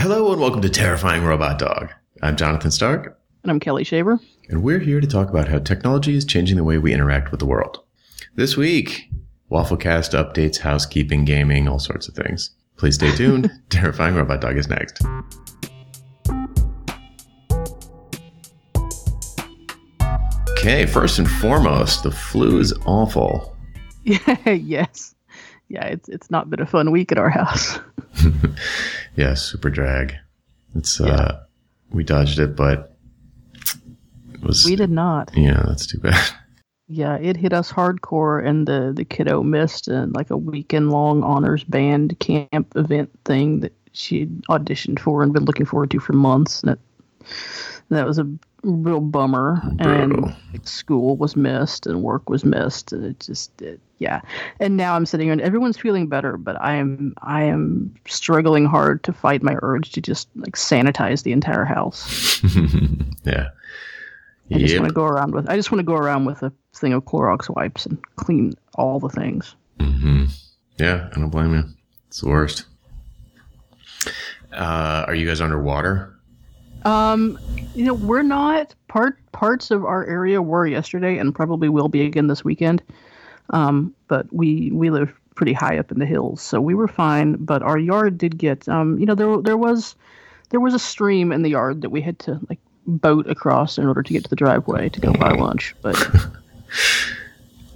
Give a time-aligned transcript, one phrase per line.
[0.00, 1.92] Hello and welcome to Terrifying Robot Dog.
[2.22, 4.18] I'm Jonathan Stark, And I'm Kelly Shaver.
[4.48, 7.40] and we're here to talk about how technology is changing the way we interact with
[7.40, 7.82] the world.
[8.34, 9.10] This week,
[9.50, 12.50] Wafflecast updates housekeeping, gaming, all sorts of things.
[12.76, 13.50] Please stay tuned.
[13.70, 15.00] Terrifying Robot Dog is next.
[20.50, 23.56] Okay, first and foremost, the flu is awful.
[24.04, 25.14] Yeah, yes.
[25.70, 27.78] Yeah, it's it's not been a fun week at our house.
[29.16, 30.14] Yeah, super drag.
[30.74, 31.40] It's uh
[31.90, 32.96] we dodged it, but
[34.34, 35.30] it was We did not.
[35.34, 36.30] yeah, that's too bad.
[36.92, 41.22] Yeah, it hit us hardcore and the, the kiddo missed and like a weekend long
[41.22, 46.14] honors band camp event thing that she auditioned for and been looking forward to for
[46.14, 46.62] months.
[46.64, 46.80] And it,
[47.90, 48.26] that was a
[48.62, 49.60] real bummer.
[49.76, 50.24] Brutal.
[50.26, 52.92] And school was missed and work was missed.
[52.92, 54.20] And it just, it, yeah.
[54.60, 58.64] And now I'm sitting here and everyone's feeling better, but I am, I am struggling
[58.64, 62.42] hard to fight my urge to just like sanitize the entire house.
[63.24, 63.48] yeah.
[64.52, 66.52] I just want to go around with, I just want to go around with a
[66.74, 69.54] thing of Clorox wipes and clean all the things.
[69.78, 70.24] hmm
[70.78, 71.64] Yeah, I don't blame you.
[72.08, 72.64] It's the worst.
[74.52, 76.16] Uh, are you guys underwater?
[76.84, 77.38] Um,
[77.74, 82.02] you know, we're not part parts of our area were yesterday and probably will be
[82.02, 82.82] again this weekend.
[83.50, 87.34] Um, but we we live pretty high up in the hills, so we were fine.
[87.34, 89.94] But our yard did get um, you know, there there was
[90.50, 93.86] there was a stream in the yard that we had to like boat across in
[93.86, 95.74] order to get to the driveway to go buy lunch.
[95.82, 95.96] But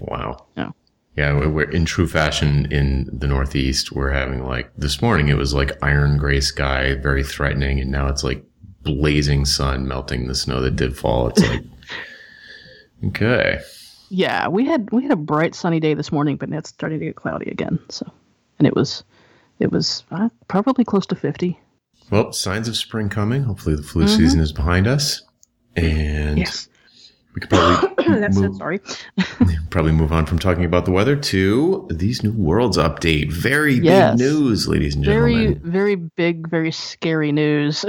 [0.01, 0.47] Wow.
[0.57, 0.71] Yeah.
[1.17, 3.93] Yeah, we- we're in true fashion in the Northeast.
[3.93, 8.09] We're having like this morning, it was like iron gray sky, very threatening, and now
[8.09, 8.45] it's like
[8.85, 11.29] blazing sun melting the snow that did fall.
[11.29, 11.63] It's like,
[13.07, 13.61] okay.
[14.11, 17.01] yeah, we had we had a bright sunny day this morning, but now it's starting
[17.01, 17.79] to get cloudy again.
[17.89, 18.11] So,
[18.59, 19.03] and it was
[19.59, 21.59] it was uh, probably close to fifty.
[22.11, 23.43] Well, signs of spring coming.
[23.45, 25.23] Hopefully, the flu season is behind us,
[25.75, 26.69] and Yes,
[27.35, 28.81] we could probably that's move, Sorry.
[29.75, 33.33] probably move on from talking about the weather to these new worlds update.
[33.33, 34.17] Very Yes.
[34.17, 35.61] big news, ladies and very gentlemen.
[35.62, 37.84] very very big very scary news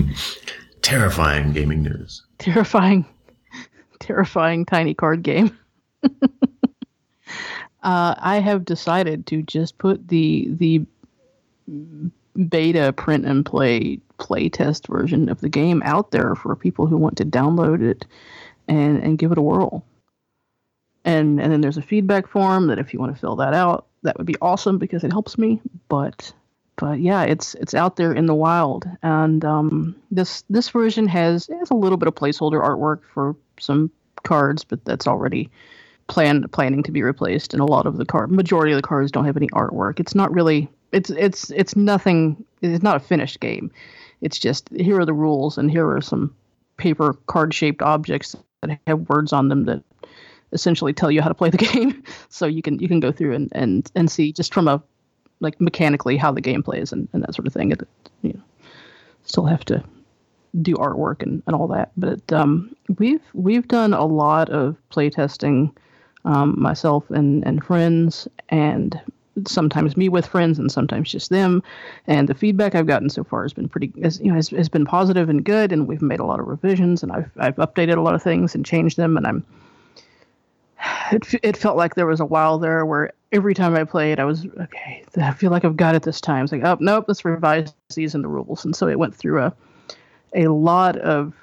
[0.82, 2.22] Terrifying gaming news.
[2.38, 3.04] terrifying
[4.00, 5.56] terrifying tiny card game
[7.82, 10.82] uh, i have decided to just put the the
[12.48, 16.96] beta print and play play test version of the game out there for people who
[16.96, 18.04] want to download it
[18.68, 19.84] and and give it a whirl
[21.04, 23.86] and and then there's a feedback form that if you want to fill that out
[24.02, 26.32] that would be awesome because it helps me but
[26.76, 31.48] but yeah, it's it's out there in the wild, and um, this this version has
[31.58, 33.90] has a little bit of placeholder artwork for some
[34.24, 35.50] cards, but that's already
[36.08, 37.54] plan planning to be replaced.
[37.54, 40.00] And a lot of the card majority of the cards don't have any artwork.
[40.00, 42.44] It's not really it's it's it's nothing.
[42.60, 43.70] It's not a finished game.
[44.20, 46.34] It's just here are the rules, and here are some
[46.76, 49.82] paper card shaped objects that have words on them that
[50.54, 52.02] essentially tell you how to play the game.
[52.30, 54.82] So you can you can go through and and and see just from a
[55.40, 57.72] like mechanically how the game plays and, and that sort of thing.
[57.72, 57.86] It,
[58.22, 58.40] you know,
[59.24, 59.84] still have to
[60.62, 61.90] do artwork and, and all that.
[61.96, 65.74] But um, we've we've done a lot of play testing,
[66.24, 69.00] um, myself and, and friends, and
[69.46, 71.62] sometimes me with friends and sometimes just them.
[72.06, 74.68] And the feedback I've gotten so far has been pretty, has, you know, has, has
[74.68, 75.72] been positive and good.
[75.72, 78.54] And we've made a lot of revisions, and I've I've updated a lot of things
[78.54, 79.44] and changed them, and I'm
[81.12, 84.24] it, it felt like there was a while there where every time I played, I
[84.24, 85.04] was okay.
[85.16, 86.44] I feel like I've got it this time.
[86.44, 88.64] It's like, oh nope, let's revise these in the rules.
[88.64, 89.54] And so it went through a
[90.34, 91.34] a lot of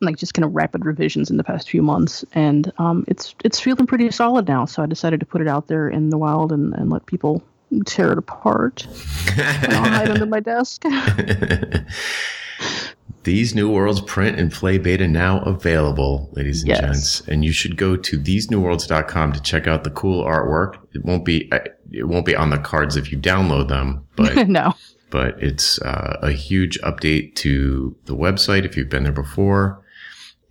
[0.00, 3.60] like just kind of rapid revisions in the past few months, and um, it's it's
[3.60, 4.64] feeling pretty solid now.
[4.64, 7.42] So I decided to put it out there in the wild and, and let people
[7.84, 8.86] tear it apart.
[9.36, 10.84] and I'll hide under my desk.
[13.28, 16.80] These New Worlds print and play beta now available, ladies and Yes.
[16.80, 17.20] gents.
[17.28, 20.78] And you should go to thesenewworlds.com to check out the cool artwork.
[20.94, 21.50] It won't be
[21.92, 24.74] it won't be on the cards if you download them, but no,
[25.10, 29.82] but it's uh, a huge update to the website if you've been there before.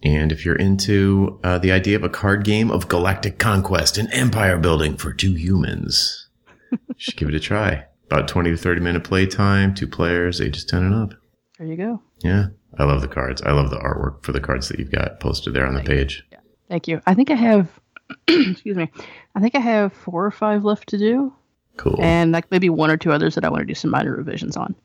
[0.04, 4.08] And if you're into uh, the idea of a card game of galactic conquest and
[4.14, 6.28] empire building for two humans,
[6.72, 7.86] you should give it a try.
[8.06, 11.14] About 20 to 30 minute play time, two players, ages 10 and up.
[11.58, 12.04] there you go.
[12.24, 12.48] Yeah,
[12.78, 13.42] I love the cards.
[13.42, 16.24] I love the artwork for the cards that you've got posted there on the page.
[16.70, 17.02] Thank you.
[17.08, 17.70] I think I have.
[18.28, 18.90] excuse me.
[19.36, 21.34] I think I have four or five left to do.
[21.78, 21.98] Cool.
[22.02, 24.58] and like maybe one or two others that I want to do some minor revisions
[24.58, 24.76] on.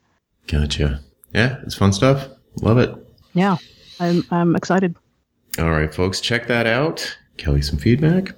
[0.46, 1.00] Gotcha.
[1.34, 2.28] Yeah, it's fun stuff.
[2.60, 2.94] Love it.
[3.32, 3.56] Yeah,
[3.98, 4.94] I'm I'm excited.
[5.58, 7.16] All right, folks, check that out.
[7.38, 8.34] Kelly, some feedback.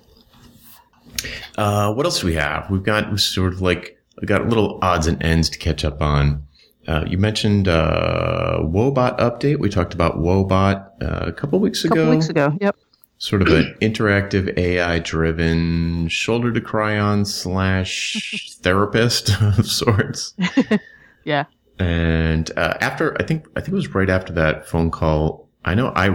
[1.57, 2.71] Uh, what else do we have?
[2.71, 6.47] We've got sort of like we got little odds and ends to catch up on.
[6.87, 9.59] Uh, you mentioned uh, Woebot update.
[9.59, 11.95] We talked about Woebot uh, a couple weeks ago.
[11.95, 12.77] A couple weeks ago, yep.
[13.19, 20.35] Sort of an interactive AI driven shoulder to cry on slash therapist of sorts.
[21.25, 21.45] yeah.
[21.79, 25.49] And uh, after, I think, I think it was right after that phone call.
[25.65, 26.09] I know I,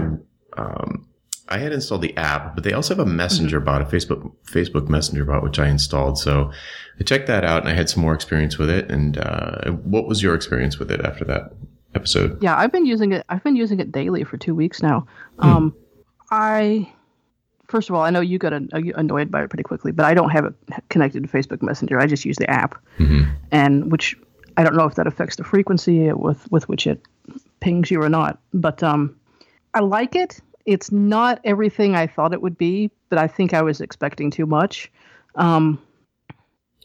[0.57, 1.07] um,
[1.49, 3.65] I had installed the app, but they also have a messenger mm-hmm.
[3.65, 6.19] bot, a Facebook Facebook Messenger bot, which I installed.
[6.19, 6.51] So
[6.99, 8.89] I checked that out, and I had some more experience with it.
[8.91, 11.53] And uh, what was your experience with it after that
[11.95, 12.41] episode?
[12.41, 13.25] Yeah, I've been using it.
[13.29, 15.07] I've been using it daily for two weeks now.
[15.39, 15.47] Hmm.
[15.47, 15.75] Um,
[16.29, 16.93] I
[17.67, 20.29] first of all, I know you got annoyed by it pretty quickly, but I don't
[20.29, 20.53] have it
[20.89, 21.99] connected to Facebook Messenger.
[21.99, 23.29] I just use the app, mm-hmm.
[23.51, 24.15] and which
[24.57, 27.01] I don't know if that affects the frequency with with which it
[27.59, 28.39] pings you or not.
[28.53, 29.15] But um,
[29.73, 33.63] I like it it's not everything I thought it would be, but I think I
[33.63, 34.91] was expecting too much.
[35.33, 35.81] Um,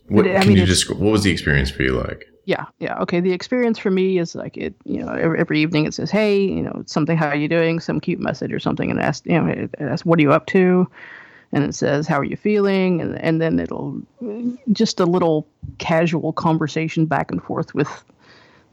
[0.08, 2.24] what, I mean, just, what was the experience for you like?
[2.46, 2.98] Yeah, yeah.
[3.00, 4.74] Okay, the experience for me is like it.
[4.84, 7.16] You know, every, every evening it says, "Hey, you know, something.
[7.16, 10.04] How are you doing?" Some cute message or something, and ask, you know, it asks,
[10.04, 10.88] "What are you up to?"
[11.52, 13.98] And it says, "How are you feeling?" And and then it'll
[14.72, 15.46] just a little
[15.78, 18.04] casual conversation back and forth with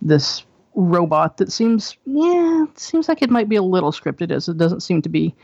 [0.02, 0.44] this
[0.76, 4.82] robot that seems yeah seems like it might be a little scripted as it doesn't
[4.82, 5.36] seem to be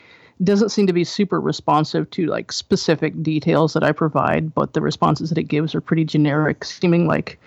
[0.43, 4.81] doesn't seem to be super responsive to like specific details that I provide, but the
[4.81, 7.39] responses that it gives are pretty generic, seeming like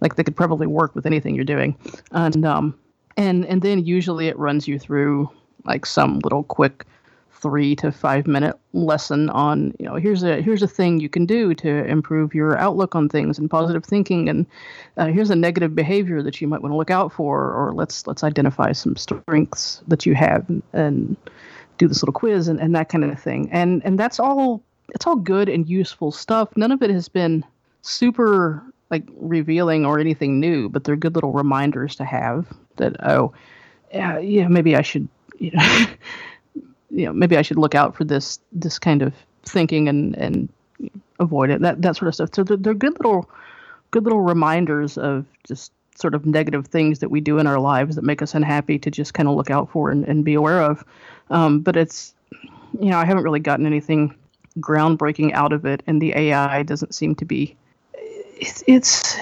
[0.00, 1.76] like they could probably work with anything you're doing.
[2.12, 2.78] And um
[3.16, 5.30] and and then usually it runs you through
[5.64, 6.86] like some little quick
[7.46, 11.26] three to five minute lesson on you know here's a here's a thing you can
[11.26, 14.46] do to improve your outlook on things and positive thinking and
[14.96, 18.06] uh, here's a negative behavior that you might want to look out for or let's
[18.06, 21.16] let's identify some strengths that you have and,
[21.78, 23.48] do this little quiz and, and that kind of thing.
[23.52, 24.62] And and that's all
[24.94, 26.56] it's all good and useful stuff.
[26.56, 27.44] None of it has been
[27.82, 32.46] super like revealing or anything new but they're good little reminders to have
[32.76, 33.32] that oh
[33.92, 35.08] yeah yeah maybe i should
[35.38, 35.86] you know
[36.96, 39.14] you know maybe I should look out for this this kind of
[39.44, 40.48] thinking and and
[41.20, 42.30] avoid it that that sort of stuff.
[42.34, 43.28] So they're, they're good little
[43.90, 47.96] good little reminders of just sort of negative things that we do in our lives
[47.96, 50.62] that make us unhappy to just kind of look out for and, and be aware
[50.62, 50.84] of.
[51.30, 52.14] Um, but it's
[52.80, 54.14] you know I haven't really gotten anything
[54.58, 57.56] groundbreaking out of it, and the AI doesn't seem to be.
[57.94, 58.64] It's.
[58.66, 59.18] it's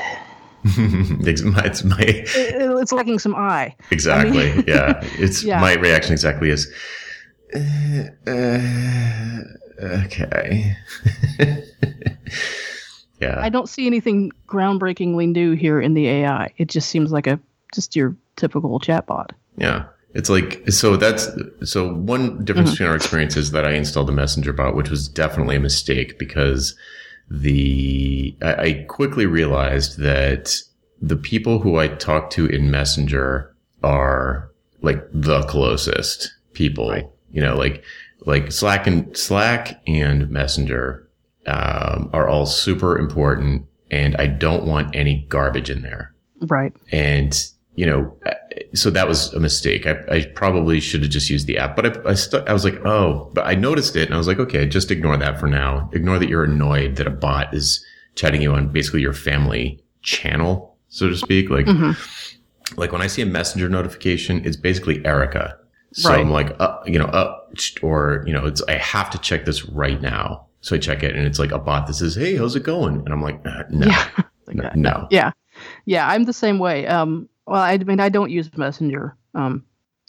[0.67, 3.75] it's my, it's my it's lacking some eye.
[3.91, 4.51] Exactly.
[4.51, 5.07] I mean, yeah.
[5.19, 5.61] It's yeah.
[5.61, 6.73] my reaction exactly is
[7.55, 9.41] uh,
[9.81, 10.77] okay.
[13.21, 13.39] yeah.
[13.41, 16.53] I don't see anything groundbreakingly new here in the AI.
[16.57, 17.39] It just seems like a
[17.75, 19.31] just your typical chatbot.
[19.57, 19.87] Yeah.
[20.15, 21.29] It's like so that's
[21.65, 22.75] so one difference mm-hmm.
[22.75, 26.77] between our experiences that I installed the messenger bot, which was definitely a mistake because
[27.29, 30.55] the I, I quickly realized that
[31.03, 34.51] the people who I talk to in Messenger are
[34.83, 37.83] like the closest people right you know, like,
[38.21, 41.07] like Slack and Slack and Messenger,
[41.47, 46.15] um, are all super important and I don't want any garbage in there.
[46.41, 46.73] Right.
[46.91, 47.39] And,
[47.75, 48.17] you know,
[48.73, 49.87] so that was a mistake.
[49.87, 52.85] I, I probably should have just used the app, but I, I, I was like,
[52.87, 55.91] oh, but I noticed it and I was like, okay, just ignore that for now.
[55.93, 57.85] Ignore that you're annoyed that a bot is
[58.15, 61.51] chatting you on basically your family channel, so to speak.
[61.51, 61.93] Like, mm-hmm.
[62.79, 65.59] like when I see a messenger notification, it's basically Erica
[65.95, 66.19] so right.
[66.19, 67.39] I'm like, uh, you know, uh,
[67.81, 70.47] or, you know, it's, I have to check this right now.
[70.61, 72.97] So I check it and it's like a bot that says, Hey, how's it going?
[72.97, 74.09] And I'm like, uh, no, yeah.
[74.53, 75.31] no, no, Yeah.
[75.85, 76.09] Yeah.
[76.09, 76.87] I'm the same way.
[76.89, 79.65] Um, well, I mean, I don't use Messenger, um,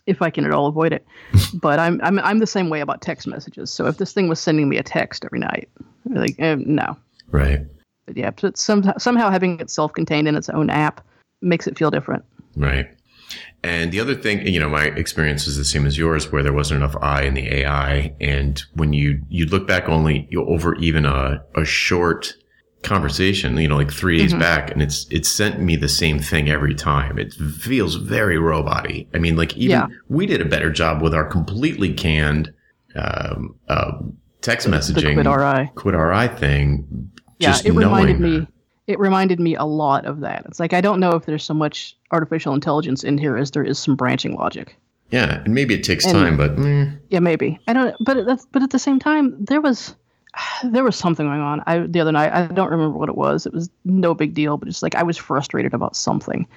[0.07, 1.05] if I can at all avoid it,
[1.53, 3.71] but I'm, I'm, I'm the same way about text messages.
[3.71, 5.69] So if this thing was sending me a text every night,
[6.05, 6.97] like, uh, no.
[7.29, 7.61] Right.
[8.07, 8.31] But yeah.
[8.31, 11.05] But some, somehow having it self-contained in its own app
[11.41, 12.25] makes it feel different.
[12.55, 12.87] Right.
[13.63, 16.53] And the other thing, you know, my experience is the same as yours, where there
[16.53, 18.13] wasn't enough I in the AI.
[18.21, 22.35] And when you, you look back only over even a, a short
[22.83, 24.39] conversation, you know, like three days mm-hmm.
[24.39, 27.17] back, and it's, it sent me the same thing every time.
[27.17, 29.87] It feels very robot I mean, like even yeah.
[30.09, 32.53] we did a better job with our completely canned,
[32.95, 33.93] um, uh,
[34.41, 35.15] text messaging.
[35.15, 35.71] The quit RI.
[35.73, 37.11] Quit RI thing.
[37.39, 38.47] Yeah, it reminded me
[38.87, 40.45] it reminded me a lot of that.
[40.45, 43.63] It's like I don't know if there's so much artificial intelligence in here as there
[43.63, 44.75] is some branching logic.
[45.11, 46.97] Yeah, and maybe it takes and, time, but mm.
[47.09, 47.95] yeah, maybe I don't.
[47.99, 49.95] But that's, but at the same time, there was
[50.63, 51.63] there was something going on.
[51.65, 53.45] I the other night I don't remember what it was.
[53.45, 56.47] It was no big deal, but it's like I was frustrated about something,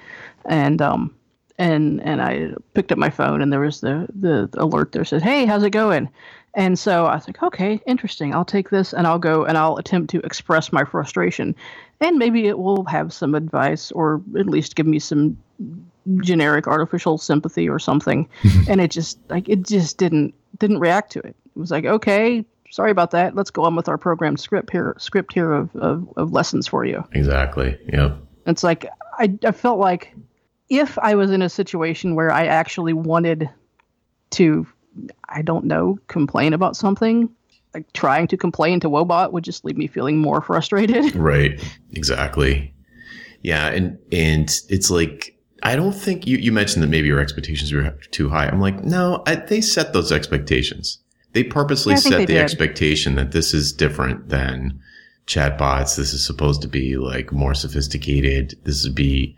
[0.45, 1.15] and um
[1.57, 5.21] and and I picked up my phone and there was the the alert there said,
[5.21, 6.09] "Hey, how's it going?"
[6.55, 8.33] And so I was like, okay, interesting.
[8.33, 11.55] I'll take this and I'll go and I'll attempt to express my frustration.
[12.01, 15.37] And maybe it will have some advice or at least give me some
[16.21, 18.27] generic artificial sympathy or something
[18.69, 22.43] and it just like it just didn't didn't react to it it was like okay
[22.71, 26.07] sorry about that let's go on with our program script here script here of, of,
[26.17, 27.77] of lessons for you Exactly.
[27.91, 28.17] Yep.
[28.47, 28.85] it's like
[29.17, 30.15] I, I felt like
[30.69, 33.49] if i was in a situation where i actually wanted
[34.31, 34.65] to
[35.27, 37.29] i don't know complain about something
[37.73, 41.61] like trying to complain to Woebot would just leave me feeling more frustrated Right.
[41.93, 42.73] Exactly.
[43.41, 47.71] Yeah, and and it's like I don't think you you mentioned that maybe your expectations
[47.71, 48.47] were too high.
[48.47, 50.99] I'm like, no, I, they set those expectations.
[51.33, 52.37] They purposely set they the did.
[52.41, 54.79] expectation that this is different than
[55.27, 55.95] chatbots.
[55.95, 58.55] This is supposed to be like more sophisticated.
[58.63, 59.35] This would be,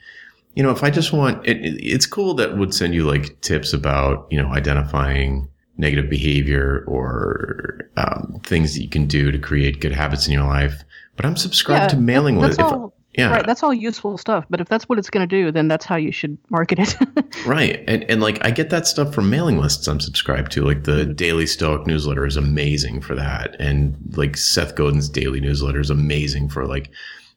[0.55, 3.39] you know, if I just want, it, it- it's cool that would send you like
[3.41, 5.49] tips about, you know, identifying
[5.81, 10.45] negative behavior or um, things that you can do to create good habits in your
[10.47, 10.83] life.
[11.17, 12.59] But I'm subscribed Yeah, to mailing lists.
[12.61, 15.51] all Yeah, right that's all useful stuff but if that's what it's going to do
[15.51, 16.95] then that's how you should market it
[17.45, 17.83] right.
[17.85, 20.63] And and like I get that stuff from mailing lists I'm subscribed to.
[20.63, 25.81] Like the Daily Stoic newsletter is amazing for that, and like Seth Godin's daily newsletter
[25.81, 26.89] is amazing for like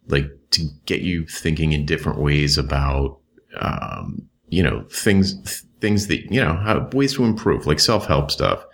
[0.06, 3.18] like to get you thinking in different ways about
[3.60, 8.30] um, you know things things that you know how, ways to improve, like self help
[8.30, 8.64] stuff.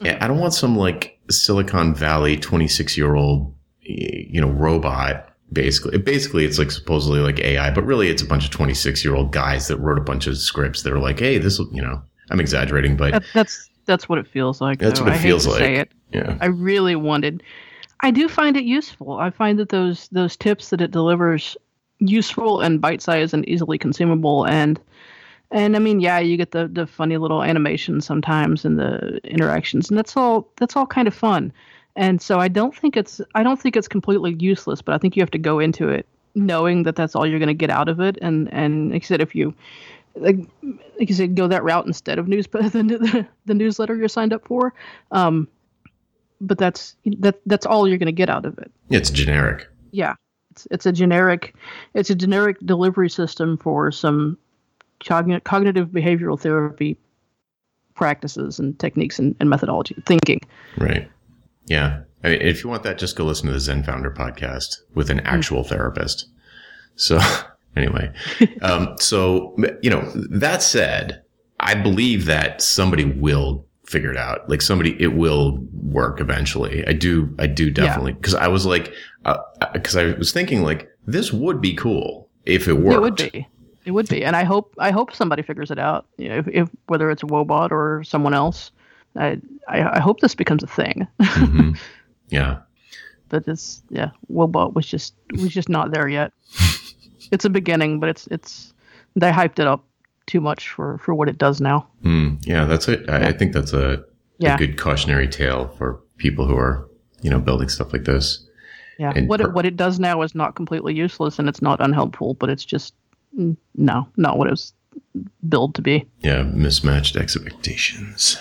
[0.00, 0.24] Yeah, mm-hmm.
[0.24, 6.44] I don't want some like Silicon Valley 26 year old you know robot basically basically
[6.44, 9.66] it's like supposedly like ai but really it's a bunch of 26 year old guys
[9.66, 11.98] that wrote a bunch of scripts that are like hey this will you know
[12.30, 14.78] i'm exaggerating but That, that's that's what it feels like.
[14.78, 15.06] That's though.
[15.06, 15.62] what it I feels like.
[15.62, 15.90] it.
[16.12, 17.42] yeah I really wanted.
[18.00, 19.18] I do find it useful.
[19.18, 21.56] I find that those those tips that it delivers
[21.98, 24.78] useful and bite sized and easily consumable and
[25.50, 29.88] and I mean yeah you get the the funny little animations sometimes and the interactions
[29.88, 31.52] and that's all that's all kind of fun.
[31.96, 35.16] And so I don't think it's I don't think it's completely useless, but I think
[35.16, 37.88] you have to go into it knowing that that's all you're going to get out
[37.88, 39.54] of it and and like I said if you
[40.20, 40.38] like,
[40.98, 44.32] like you said, go that route instead of news, the, the, the newsletter you're signed
[44.32, 44.74] up for.
[45.12, 45.48] Um,
[46.40, 48.70] but that's that that's all you're going to get out of it.
[48.90, 50.14] it's generic Yeah,
[50.52, 51.54] it's it's a generic
[51.94, 54.38] it's a generic delivery system for some
[55.00, 56.98] cogn- cognitive behavioral therapy
[57.94, 60.40] practices and techniques and, and methodology thinking.
[60.78, 61.10] right.
[61.66, 62.02] Yeah.
[62.24, 65.10] I mean, if you want that just go listen to the zen founder podcast with
[65.10, 65.26] an hmm.
[65.26, 66.28] actual therapist.
[66.96, 67.20] So
[67.76, 68.12] anyway
[68.62, 70.00] um, so you know
[70.30, 71.22] that said
[71.60, 74.48] i believe that somebody will figure it out.
[74.50, 76.86] Like somebody it will work eventually.
[76.86, 78.92] I do i do definitely because i was like
[79.24, 83.00] uh, uh, because i was thinking like this would be cool if it worked It
[83.00, 83.48] would be.
[83.88, 86.04] It would be, and I hope I hope somebody figures it out.
[86.18, 88.70] You know, if, if whether it's a Woebot or someone else,
[89.16, 91.06] I, I I hope this becomes a thing.
[91.20, 91.78] Mhm.
[92.28, 92.58] yeah
[93.30, 96.32] but it's yeah, Woebot was just was just not there yet.
[97.32, 98.74] it's a beginning, but it's it's
[99.16, 99.84] they hyped it up
[100.26, 101.86] too much for for what it does now.
[102.04, 104.04] Mm, yeah that's it I, I think that's a,
[104.44, 106.86] a good cautionary tale for people who are
[107.22, 108.46] you know building stuff like this
[108.98, 111.62] Yeah, And what per- it what it does now is not completely useless and it's
[111.62, 112.94] not unhelpful, but it's just
[113.32, 114.72] no, not what it was
[115.48, 116.06] billed to be.
[116.20, 118.38] Yeah, mismatched expectations.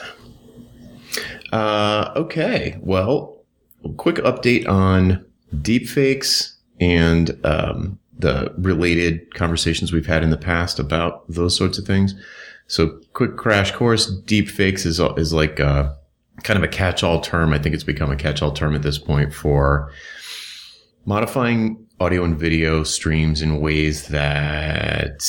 [1.52, 3.42] Uh, okay, well,
[3.98, 5.26] quick update on
[5.56, 11.86] deepfakes and um, the related conversations we've had in the past about those sorts of
[11.86, 12.16] things.
[12.68, 15.94] So, quick crash course: deepfakes is is like uh,
[16.44, 17.54] kind of a catch-all term.
[17.54, 19.92] I think it's become a catch-all term at this point for
[21.06, 25.22] modifying audio and video streams in ways that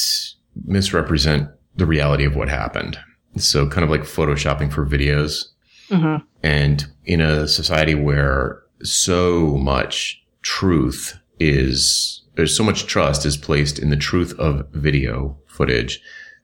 [0.65, 2.99] misrepresent the reality of what happened.
[3.37, 5.45] So kind of like photoshopping for videos.
[5.91, 13.37] hmm And in a society where so much truth is, there's so much trust is
[13.37, 16.01] placed in the truth of video footage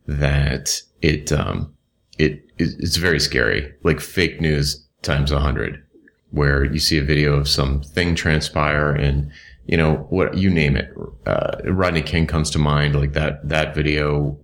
[0.07, 1.75] that it, um,
[2.19, 3.73] it, it's very scary.
[3.83, 5.83] Like fake news times a hundred
[6.31, 9.31] where you see a video of something transpire and
[9.67, 10.93] you know what you name it.
[11.27, 14.39] Uh, rodney king comes to mind like that that video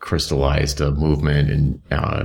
[0.00, 2.24] crystallized a movement and uh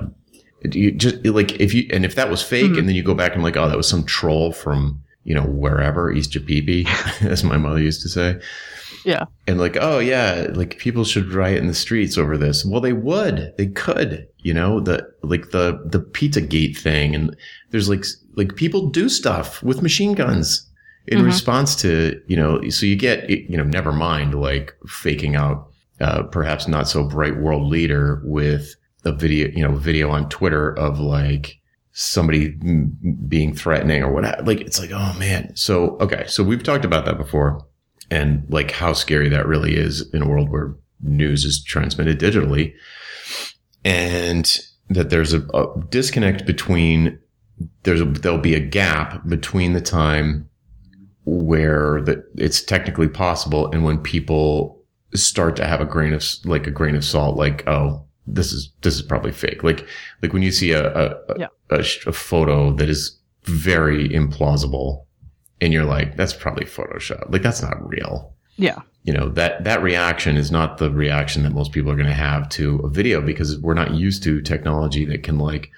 [0.71, 3.33] you just like if you and if that was fake and then you go back
[3.33, 6.87] and like oh that was some troll from you know wherever east Japipi,
[7.21, 8.39] as my mother used to say.
[9.05, 9.25] Yeah.
[9.47, 12.63] and like oh yeah like people should riot in the streets over this.
[12.63, 13.53] Well they would.
[13.57, 17.35] They could you know the like the the pizzagate thing and
[17.71, 20.69] there's like like people do stuff with machine guns
[21.07, 21.25] in Mhm.
[21.25, 25.67] response to you know so you get you know never mind like faking out
[26.01, 30.73] uh, perhaps not so bright world leader with a video you know video on twitter
[30.79, 31.57] of like
[31.91, 36.63] somebody m- being threatening or whatever like it's like oh man so okay so we've
[36.63, 37.63] talked about that before
[38.09, 42.73] and like how scary that really is in a world where news is transmitted digitally
[43.85, 47.19] and that there's a, a disconnect between
[47.83, 50.49] there's a, there'll be a gap between the time
[51.25, 54.79] where that it's technically possible and when people
[55.15, 58.71] start to have a grain of like a grain of salt like oh this is
[58.81, 59.85] this is probably fake like
[60.21, 61.47] like when you see a a, Yeah.
[61.69, 65.05] a, a photo that is very implausible
[65.61, 68.81] and you're like that's probably photoshop like that's not real Yeah.
[69.03, 72.13] you know that that reaction is not the reaction that most people are going to
[72.13, 75.69] have to a video because we're not used to technology that can like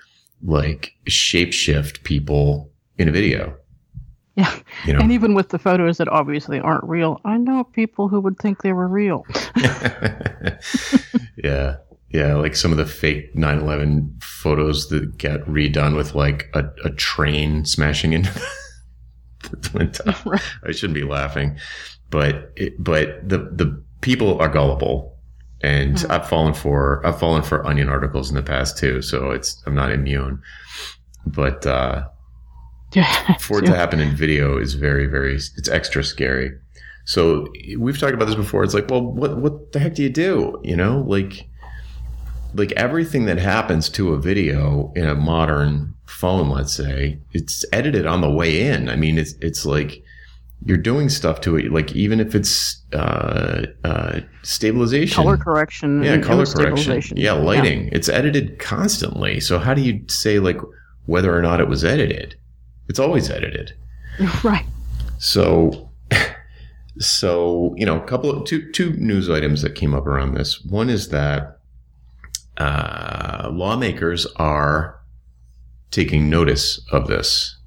[0.44, 3.56] like shapeshift people in a video
[4.38, 4.54] Yeah.
[4.86, 8.20] you know And even with the photos that obviously aren't real, I know people who
[8.20, 9.26] would think they were real.
[11.44, 11.78] yeah
[12.10, 16.90] yeah like some of the fake 9-11 photos that get redone with like a, a
[16.92, 18.32] train smashing into
[19.50, 20.42] the twin towers Right.
[20.68, 21.58] I shouldn't be laughing,
[22.10, 25.18] but it, but the the people are gullible,
[25.62, 26.10] and Mhm.
[26.12, 29.76] I've fallen for I've fallen for onion articles in the past too, so it's I'm
[29.76, 30.42] not immune.
[31.28, 32.08] But uh,
[32.96, 33.36] Yeah.
[33.38, 36.52] for it to happen in video is very very it's extra scary.
[37.06, 37.48] So
[37.78, 38.64] we've talked about this before.
[38.64, 40.60] It's like, well, what what the heck do you do?
[40.64, 41.48] You know, like
[42.56, 48.06] like everything that happens to a video in a modern phone, let's say, it's edited
[48.06, 48.90] on the way in.
[48.90, 50.04] I mean, it's it's like
[50.66, 56.02] you're doing stuff to it, like even if it's uh, uh, stabilization, color correction.
[56.02, 57.90] yeah, color correction, yeah, lighting.
[57.92, 59.40] It's edited constantly.
[59.40, 60.58] So how do you say like
[61.06, 62.36] whether or not it was edited?
[62.88, 63.74] It's always edited.
[64.46, 64.66] Right.
[65.18, 65.90] So,
[67.00, 70.64] so you know, a couple of two two news items that came up around this.
[70.64, 71.60] One is that
[72.58, 75.00] uh, lawmakers are
[75.92, 77.58] taking notice of this,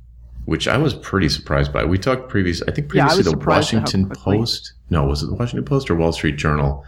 [0.46, 1.84] which I was pretty surprised by.
[1.84, 4.08] We talked previous, I think Yeah, I previously the surprised at how Washington.
[4.16, 4.72] Post.
[4.90, 6.84] No, was it the Washington Post or Wall Street Journal?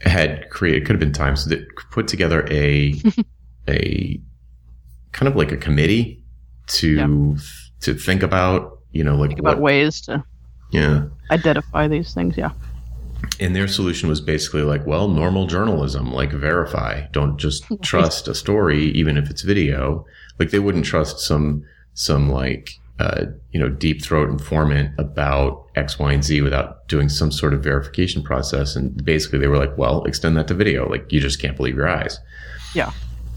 [0.00, 2.94] Had created, could have been Times that put together a
[3.68, 4.20] a
[5.12, 6.23] kind of like a committee
[6.66, 7.36] to
[7.80, 10.24] to think about, you know, like Think about what, ways to
[10.72, 11.04] yeah.
[11.30, 12.36] identify these things.
[12.36, 12.50] Yeah.
[13.40, 17.06] And their solution was basically like, well, normal journalism, like verify.
[17.12, 20.04] Don't just trust a story, even if it's video.
[20.38, 25.98] Like they wouldn't trust some some like uh, you know deep throat informant about X,
[25.98, 28.76] Y, and Z without doing some sort of verification process.
[28.76, 30.88] And basically, they were like, well, extend that to video.
[30.88, 32.18] Like you just can't believe your eyes.
[32.74, 32.92] Yeah.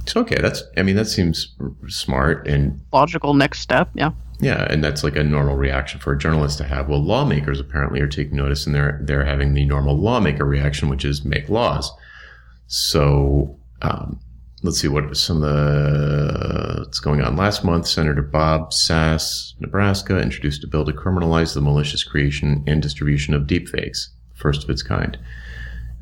[0.08, 1.56] So okay, that's I mean that seems
[1.88, 3.89] smart and Logical next step.
[3.93, 4.12] Yeah.
[4.39, 6.89] yeah, and that's like a normal reaction for a journalist to have.
[6.89, 11.06] Well, lawmakers apparently are taking notice, and they're they're having the normal lawmaker reaction, which
[11.06, 11.91] is make laws.
[12.67, 14.20] So um,
[14.63, 17.36] let's see what some of the what's going on.
[17.36, 22.82] Last month, Senator Bob Sasse, Nebraska, introduced a bill to criminalize the malicious creation and
[22.82, 25.17] distribution of deepfakes, first of its kind.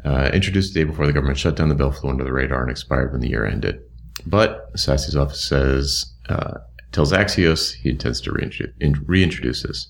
[0.05, 2.61] Uh, introduced the day before the government shut down the bill, flew under the radar,
[2.61, 3.81] and expired when the year ended.
[4.25, 6.59] But Sasse's office says uh,
[6.91, 9.87] tells Axios he intends to reintroduce, in, reintroduce this.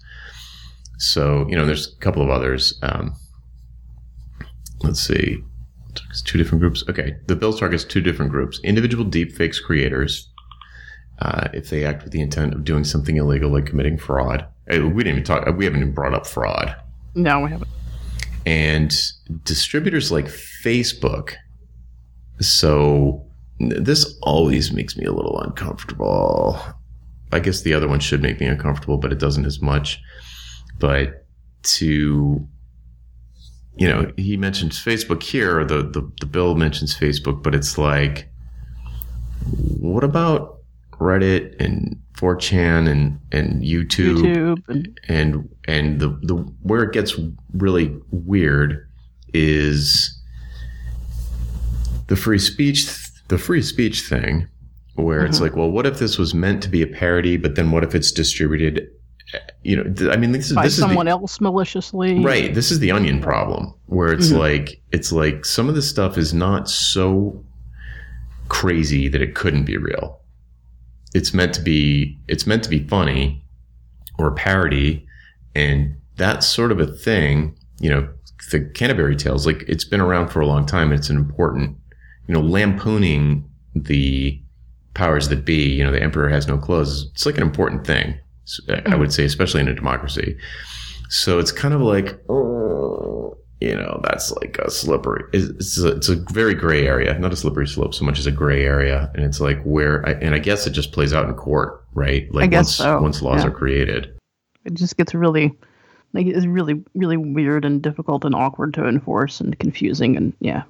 [0.97, 2.79] So, you know, there's a couple of others.
[2.81, 3.15] Um,
[4.81, 5.37] let's see.
[5.93, 6.83] Targets two different groups.
[6.89, 7.15] Okay.
[7.27, 10.29] The bill targets two different groups individual deepfakes creators,
[11.19, 14.45] uh, if they act with the intent of doing something illegal like committing fraud.
[14.69, 16.75] Uh, We didn't even talk, we haven't even brought up fraud.
[17.13, 17.69] No, we haven't.
[18.45, 18.93] And
[19.43, 21.35] distributors like Facebook.
[22.41, 23.25] So
[23.59, 26.59] this always makes me a little uncomfortable.
[27.31, 30.01] I guess the other one should make me uncomfortable, but it doesn't as much.
[30.79, 31.25] But
[31.63, 32.47] to,
[33.77, 35.63] you know, he mentions Facebook here.
[35.63, 38.29] The, the, the bill mentions Facebook, but it's like,
[39.79, 40.59] what about
[40.99, 47.19] Reddit and 4chan and, and YouTube, YouTube and and and the the where it gets
[47.53, 48.87] really weird
[49.33, 50.17] is
[52.07, 52.85] the free speech
[53.27, 54.47] the free speech thing
[54.95, 55.41] where it's Mhm.
[55.41, 57.93] like well what if this was meant to be a parody but then what if
[57.95, 58.87] it's distributed
[59.33, 62.23] eh, you know th- i mean this is by this is the, someone else maliciously.
[62.23, 62.53] Right.
[62.53, 64.37] This is the onion problem where it's Mhm.
[64.39, 67.43] like it's like some of the stuff is not so
[68.47, 70.19] crazy that it couldn't be real.
[71.13, 73.43] It's meant to be it's meant to be funny
[74.19, 75.05] or parody
[75.55, 78.07] and that's sort of a thing, you know,
[78.51, 81.75] the Canterbury Tales like it's been around for a long time and it's an important,
[82.27, 84.41] you know, lampooning the
[84.93, 87.09] powers that be, you know, the emperor has no clothes.
[87.13, 88.17] It's like an important thing.
[88.87, 89.13] I would mm.
[89.13, 90.37] say especially in a democracy.
[91.09, 95.23] So it's kind of like, oh, you know, that's like a slippery.
[95.33, 98.25] It's, it's, a, it's a very gray area, not a slippery slope so much as
[98.25, 101.27] a gray area, and it's like where, I, and I guess it just plays out
[101.27, 102.31] in court, right?
[102.33, 103.49] Like once so, once laws yeah.
[103.49, 104.13] are created.
[104.65, 105.55] It just gets really
[106.15, 110.63] Like it's really, really weird and difficult and awkward to enforce and confusing and yeah.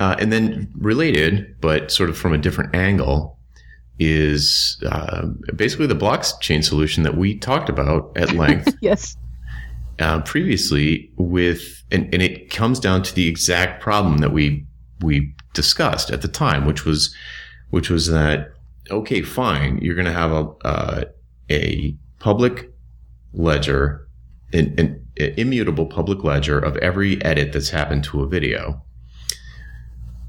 [0.00, 3.38] Uh, and then related, but sort of from a different angle,
[4.00, 9.16] is uh, basically the blockchain solution that we talked about at length yes.
[10.00, 11.10] uh, previously.
[11.16, 14.66] With and, and it comes down to the exact problem that we
[15.00, 17.14] we discussed at the time, which was
[17.70, 18.52] which was that
[18.90, 21.04] okay, fine, you're going to have a uh,
[21.50, 22.70] a public
[23.32, 24.08] ledger,
[24.52, 28.83] an, an immutable public ledger of every edit that's happened to a video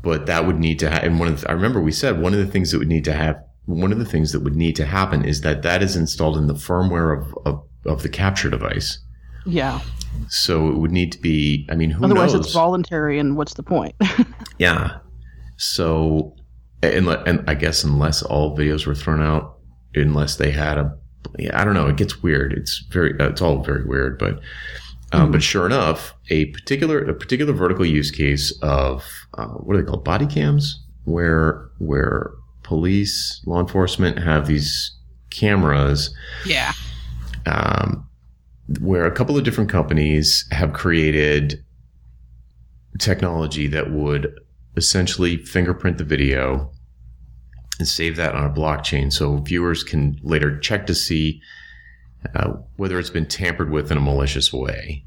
[0.05, 2.31] but that would need to have, and one of the, I remember we said one
[2.31, 4.75] of the things that would need to have, one of the things that would need
[4.75, 8.51] to happen is that that is installed in the firmware of, of, of the capture
[8.51, 8.99] device.
[9.47, 9.81] Yeah.
[10.29, 12.11] So it would need to be, I mean, who knows?
[12.11, 12.45] Otherwise knows?
[12.45, 13.95] it's voluntary and what's the point?
[14.59, 14.99] yeah.
[15.57, 16.35] So,
[16.83, 19.57] and, and I guess unless all videos were thrown out,
[19.95, 20.95] unless they had a,
[21.39, 21.87] yeah, I don't know.
[21.87, 22.53] It gets weird.
[22.53, 24.39] It's very, uh, it's all very weird, but,
[25.11, 29.03] um, But sure enough, a particular a particular vertical use case of
[29.35, 30.03] uh, what are they called?
[30.03, 32.31] Body cams, where where
[32.63, 34.97] police law enforcement have these
[35.29, 36.15] cameras,
[36.45, 36.73] yeah.
[37.45, 38.07] um,
[38.79, 41.63] where a couple of different companies have created
[42.99, 44.33] technology that would
[44.77, 46.71] essentially fingerprint the video
[47.77, 51.41] and save that on a blockchain, so viewers can later check to see
[52.33, 55.03] uh, whether it's been tampered with in a malicious way.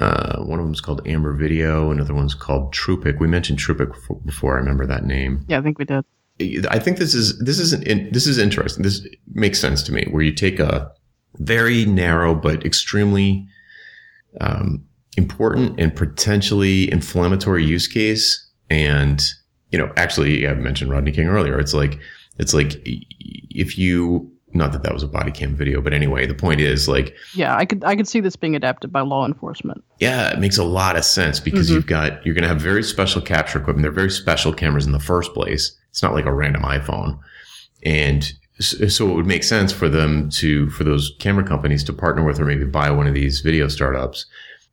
[0.00, 1.90] Uh, one of them is called Amber Video.
[1.90, 3.20] Another one's called Truepic.
[3.20, 4.54] We mentioned Truepic before.
[4.54, 5.44] I remember that name.
[5.48, 6.04] Yeah, I think we did.
[6.68, 8.82] I think this is this is an, this is interesting.
[8.82, 10.06] This makes sense to me.
[10.10, 10.90] Where you take a
[11.36, 13.46] very narrow but extremely
[14.40, 14.84] um,
[15.16, 19.24] important and potentially inflammatory use case, and
[19.70, 21.56] you know, actually, I mentioned Rodney King earlier.
[21.58, 22.00] It's like
[22.38, 26.34] it's like if you not that that was a body cam video, but anyway, the
[26.34, 29.82] point is like, Yeah, I could I could see this being adapted by law enforcement.
[30.00, 32.82] yeah, it makes a lot of sense because you've got, you're going to have very
[32.82, 33.82] special capture equipment.
[33.82, 35.76] They're very special cameras in the first place.
[35.90, 37.18] It's not like a random iPhone.
[37.84, 42.24] And so it would make sense for them to, for those camera companies to partner
[42.24, 44.26] with or maybe buy one of these video startups.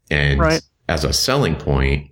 [0.09, 0.61] And Right.
[0.87, 2.11] as a selling point,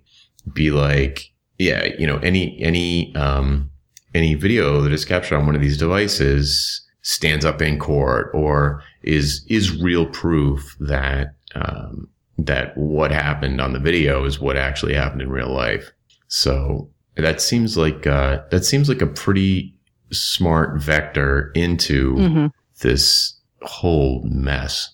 [0.52, 3.70] be like, yeah, you know, any, any, um,
[4.14, 8.82] any video that is captured on one of these devices stands up in court or
[9.02, 12.08] is is real proof that um,
[12.38, 15.90] that what happened on the video is what actually happened in real life.
[16.28, 19.74] So that seems like uh, that seems like a pretty
[20.12, 22.46] smart vector into hmm
[22.80, 24.90] this whole mess.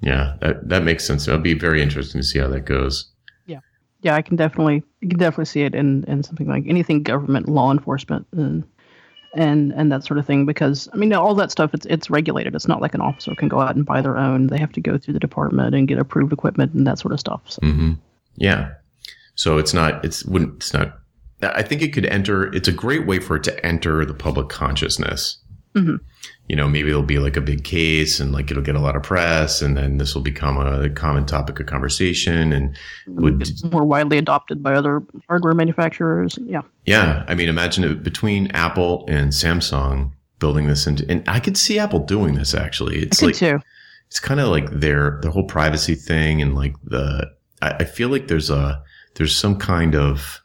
[0.00, 1.28] Yeah, that that makes sense.
[1.28, 3.10] It'll be very interesting to see how that goes.
[3.46, 3.60] Yeah,
[4.00, 7.48] yeah, I can definitely you can definitely see it in, in something like anything government,
[7.48, 8.64] law enforcement, and
[9.34, 10.46] and and that sort of thing.
[10.46, 12.54] Because I mean, all that stuff it's it's regulated.
[12.54, 14.48] It's not like an officer can go out and buy their own.
[14.48, 17.20] They have to go through the department and get approved equipment and that sort of
[17.20, 17.42] stuff.
[17.46, 17.60] So.
[17.62, 17.92] hmm
[18.36, 18.72] Yeah.
[19.34, 20.98] So it's not, it's wouldn't, it's not,
[21.42, 24.48] I think it could enter, it's a great way for it to enter the public
[24.50, 25.38] consciousness.
[25.74, 26.00] Mhm.
[26.48, 28.96] You know, maybe it'll be like a big case and like it'll get a lot
[28.96, 32.76] of press and then this will become a common topic of conversation and
[33.06, 36.38] would, It's more widely adopted by other hardware manufacturers.
[36.44, 36.62] Yeah.
[36.84, 37.24] yeah.
[37.28, 41.78] I mean, imagine it between Apple and Samsung building this into, and I could see
[41.78, 42.98] Apple doing this actually.
[42.98, 43.60] I It's like, too.
[44.08, 47.30] it's kind of like their the whole privacy thing and like the
[47.62, 48.82] I, I feel like there's a
[49.14, 50.42] there's some kind of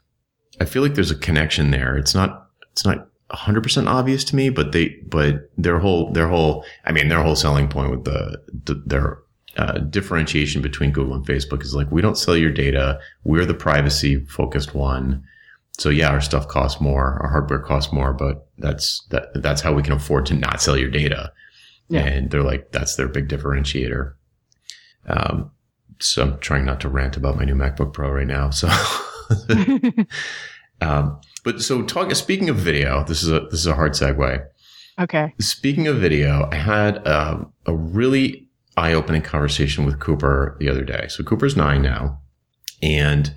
[0.60, 1.96] I feel like there's a connection there.
[1.96, 6.64] It's not it's not 100% obvious to me, but they but their whole their whole
[6.84, 9.18] I mean their whole selling point with the, the their
[9.56, 12.98] uh, differentiation between Google and Facebook is like we don't sell your data.
[13.24, 15.22] We're the privacy focused one.
[15.78, 19.72] So yeah, our stuff costs more, our hardware costs more, but that's that that's how
[19.72, 21.32] we can afford to not sell your data.
[21.88, 22.04] Yeah.
[22.04, 24.14] And they're like, that's their big differentiator.
[25.06, 25.50] Um,
[26.00, 28.50] so I'm trying not to rant about my new MacBook Pro right now.
[28.50, 28.68] So,
[30.80, 34.44] um, but so talk, speaking of video, this is a, this is a hard segue.
[34.98, 35.34] okay.
[35.40, 40.84] Speaking of video, I had um, a really eye opening conversation with Cooper the other
[40.84, 41.06] day.
[41.08, 42.20] So Cooper's nine now,
[42.82, 43.32] and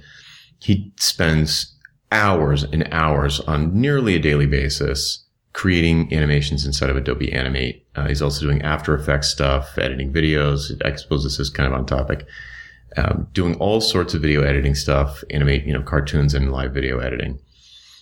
[0.59, 1.75] he spends
[2.11, 7.85] hours and hours on nearly a daily basis creating animations inside of Adobe Animate.
[7.95, 10.71] Uh, he's also doing After Effects stuff, editing videos.
[10.85, 12.25] I suppose this is kind of on topic.
[12.97, 16.99] Um, doing all sorts of video editing stuff, animate, you know, cartoons and live video
[16.99, 17.39] editing.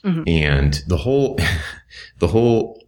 [0.03, 0.23] Mhm.
[0.27, 1.37] And the whole,
[2.19, 2.81] the whole,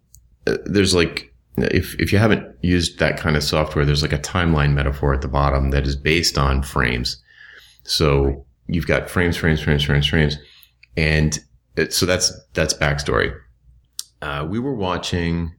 [0.47, 4.17] uh, there's like, if, if you haven't used that kind of software, there's like a
[4.17, 7.21] timeline metaphor at the bottom that is based on frames.
[7.83, 10.37] So you've got frames, frames, frames, frames, frames.
[10.97, 11.37] And
[11.75, 13.35] it, so that's, that's backstory.
[14.23, 15.53] Uh, we were watching,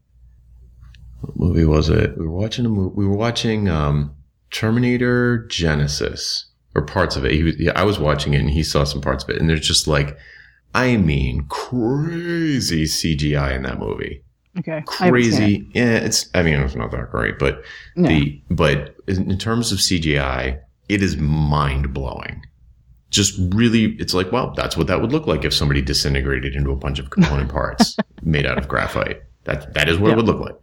[1.20, 2.18] what movie was it?
[2.18, 4.16] We were watching a movie, we were watching, um,
[4.52, 7.32] Terminator Genisys or parts of it.
[7.32, 9.48] He was, yeah, I was watching it and he saw some parts of it, and
[9.50, 10.16] there's just like,
[10.74, 14.22] I mean, crazy CGI in that movie.
[14.58, 14.78] Okay.
[14.78, 14.86] It.
[14.86, 15.66] Crazy.
[15.74, 16.28] Yeah, it's.
[16.34, 17.62] I mean, it's not that great, but
[17.96, 18.08] No.
[18.08, 22.42] the but in in terms of CGI, it is mind blowing.
[23.10, 26.70] Just really, it's like, well, that's what that would look like if somebody disintegrated into
[26.70, 29.22] a bunch of component parts made out of graphite.
[29.44, 30.14] That that is what Yeah.
[30.14, 30.54] it would look like.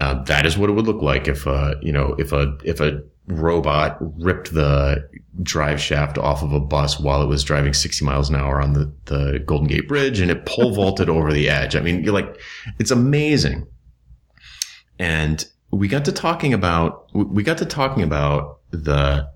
[0.00, 2.80] Uh, that is what it would look like if uh you know if a if
[2.80, 5.08] a robot ripped the
[5.42, 8.74] drive shaft off of a bus while it was driving 60 miles an hour on
[8.74, 11.74] the, the Golden Gate Bridge and it pole vaulted over the edge.
[11.74, 12.38] I mean, you're like,
[12.78, 13.66] it's amazing.
[14.98, 19.28] And we got to talking about, we got to talking about the,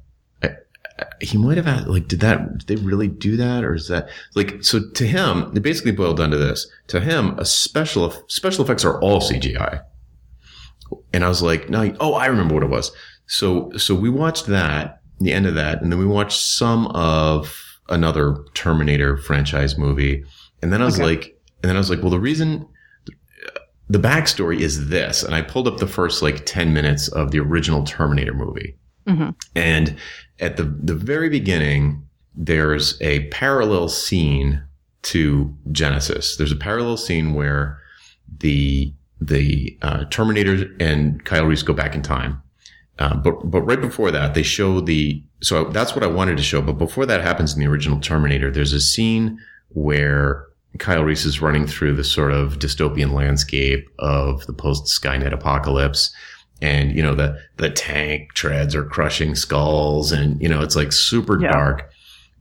[1.21, 3.65] he might have had, like, did that, did they really do that?
[3.65, 6.71] Or is that, like, so to him, it basically boiled down to this.
[6.89, 9.83] To him, a special, special effects are all CGI.
[11.13, 12.93] And I was like, no, oh, I remember what it was.
[13.27, 17.55] So, so we watched that, the end of that, and then we watched some of
[17.89, 20.25] another Terminator franchise movie.
[20.63, 21.05] And then I was Okay.
[21.05, 21.25] like,
[21.63, 22.67] and then I was like, well, the reason,
[23.89, 25.23] the backstory is this.
[25.23, 28.77] And I pulled up the first like 10 minutes of the original Terminator movie.
[29.07, 29.35] Mhm.
[29.55, 29.97] And
[30.41, 34.63] at the, the very beginning, there's a parallel scene
[35.03, 36.37] to Genisys.
[36.37, 37.79] There's a parallel scene where
[38.39, 42.43] the, the uh, Terminator and Kyle Reese go back in time.
[42.99, 46.43] Uh, but but right before that, they show the so that's what I wanted to
[46.43, 46.61] show.
[46.61, 50.47] But before that happens in the original Terminator, there's a scene where
[50.79, 56.13] Kyle Reese is running through the sort of dystopian landscape of the post Skynet apocalypse.
[56.61, 60.91] And, you know, the, the tank treads are crushing skulls and, you know, it's like
[60.91, 61.53] super Yeah.
[61.53, 61.89] dark.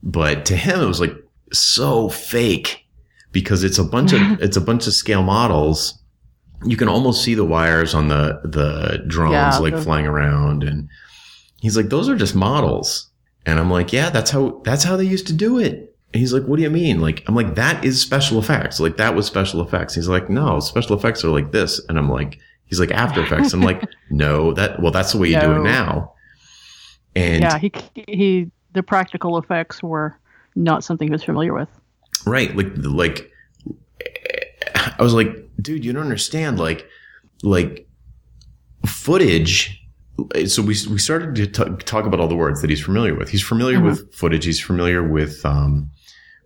[0.02, 1.14] But to him, it was like
[1.54, 2.84] so fake
[3.32, 6.00] because it's a bunch of, it's a bunch of scale models.
[6.66, 10.64] You can almost see the wires on the, the drones Yeah, like the- flying around.
[10.64, 10.90] And
[11.62, 13.10] he's like, those are just models.
[13.46, 15.96] And I'm like, yeah, that's how, that's how they used to do it.
[16.14, 17.00] And he's like, what do you mean?
[17.00, 18.80] Like, I'm like, that is special effects.
[18.80, 19.94] Like, that was special effects.
[19.96, 21.80] He's like, no, special effects are like this.
[21.90, 23.54] And I'm like, he's like, After Effects.
[23.54, 26.14] I'm like, no, that, well, that's the way you do it now.
[27.16, 27.72] And yeah, he
[28.08, 30.18] he the practical effects were
[30.56, 31.70] not something he was familiar with.
[32.26, 33.32] right, like, like,
[34.76, 35.30] I was like,
[35.62, 36.60] dude, you don't understand.
[36.60, 36.88] Like,
[37.44, 37.88] like
[38.86, 39.84] footage.
[40.48, 43.30] So we, we started to t- talk about all the words that he's familiar with.
[43.30, 43.84] He's familiar Mhm.
[43.86, 44.46] with footage.
[44.46, 45.92] He's familiar with, um,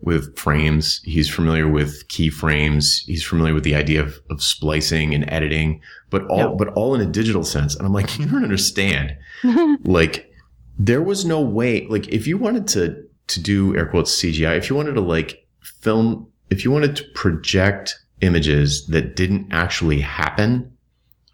[0.01, 0.99] with frames.
[1.05, 3.05] He's familiar with keyframes.
[3.05, 6.57] He's familiar with the idea of, of splicing and editing, but all, Yep.
[6.57, 7.75] but all in a digital sense.
[7.75, 9.15] And I'm like, you don't understand.
[9.85, 10.29] like,
[10.77, 14.69] there was no way, like, if you wanted to, to do air quotes CGI, if
[14.69, 20.71] you wanted to like film, if you wanted to project images that didn't actually happen,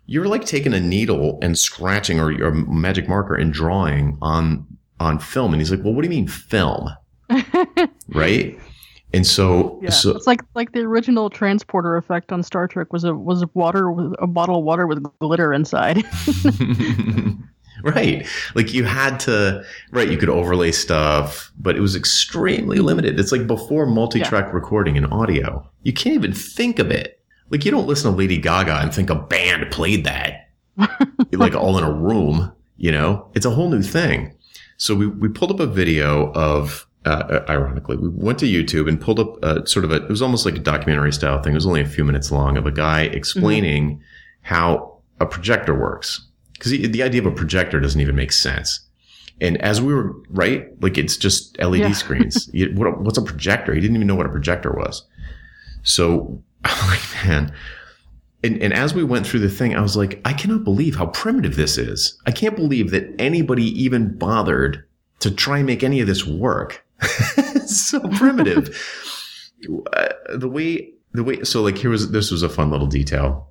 [0.06, 4.65] you're like taking a needle and scratching or your magic marker and drawing on
[5.00, 5.54] on film.
[5.54, 6.89] And he's like, "Well, what do you mean film?"
[8.10, 8.58] right?
[9.13, 13.04] And so, Yeah, so it's like like the original transporter effect on Star Trek was
[13.04, 16.04] a was water with a bottle of water with glitter inside.
[17.84, 20.10] right, like you had to, right?
[20.10, 23.20] You could overlay stuff, but it was extremely limited.
[23.20, 25.68] It's like before multi-track recording and audio.
[25.84, 27.22] You can't even think of it.
[27.50, 30.50] Like you don't listen to Lady Gaga and think a band played that,
[31.32, 32.52] like all in a room.
[32.78, 34.36] You know, it's a whole new thing.
[34.78, 36.86] So we we pulled up a video of.
[37.06, 40.04] Uh, ironically, we went to YouTube and pulled up a, sort of a.
[40.04, 41.54] It was almost like a documentary style thing.
[41.54, 44.02] It was only a few minutes long of a guy explaining
[44.42, 46.27] how a projector works
[46.58, 48.80] because the idea of a projector doesn't even make sense.
[49.39, 51.91] And as we were right, like it's just LED Yeah.
[51.93, 52.50] screens.
[52.54, 53.74] You- what, what's a projector?
[53.74, 55.04] He didn't even know what a projector was.
[55.84, 57.54] So I'm like, man.
[58.43, 61.08] And, and as we went through the thing, I was like, I cannot believe how
[61.08, 62.20] primitive this is.
[62.26, 64.84] I can't believe that anybody even bothered
[65.20, 66.86] to try and make any of this work.
[67.02, 68.76] it's so primitive.
[69.93, 73.50] Uh, the way, the way, so like here was, this was a fun little detail.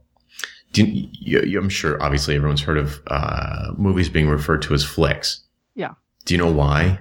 [0.77, 5.41] You, you, I'm sure obviously everyone's heard of, uh, movies being referred to as flicks.
[5.75, 5.95] Yeah.
[6.25, 7.01] Do you know why?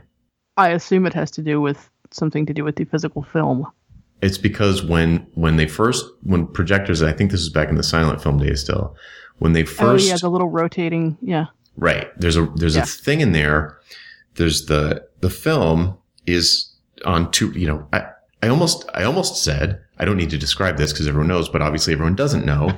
[0.57, 3.65] I assume it has to do with something to do with the physical film.
[4.21, 7.83] It's because when when they first when projectors, I think this is back in the
[7.83, 8.95] silent film days still,
[9.39, 11.17] when they first oh yeah, the little rotating.
[11.21, 11.47] Yeah.
[11.75, 12.83] right there's a there's Yeah.
[12.83, 13.77] a thing in there.
[14.35, 16.73] There's the the film is
[17.05, 17.51] on two.
[17.51, 18.05] You know, I
[18.41, 21.61] I almost I almost said I don't need to describe this because everyone knows, but
[21.61, 22.71] obviously everyone doesn't know.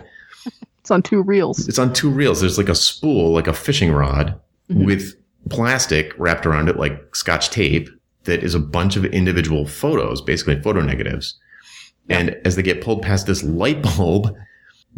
[0.81, 1.67] It's on two reels.
[1.67, 2.39] It's on two reels.
[2.39, 4.39] There's like a spool, like a fishing rod,
[4.71, 4.85] Mhm.
[4.85, 5.15] with
[5.49, 7.89] plastic wrapped around it, like scotch tape,
[8.23, 11.35] that is a bunch of individual photos, basically photo negatives.
[12.09, 14.33] And as they get pulled past this light bulb,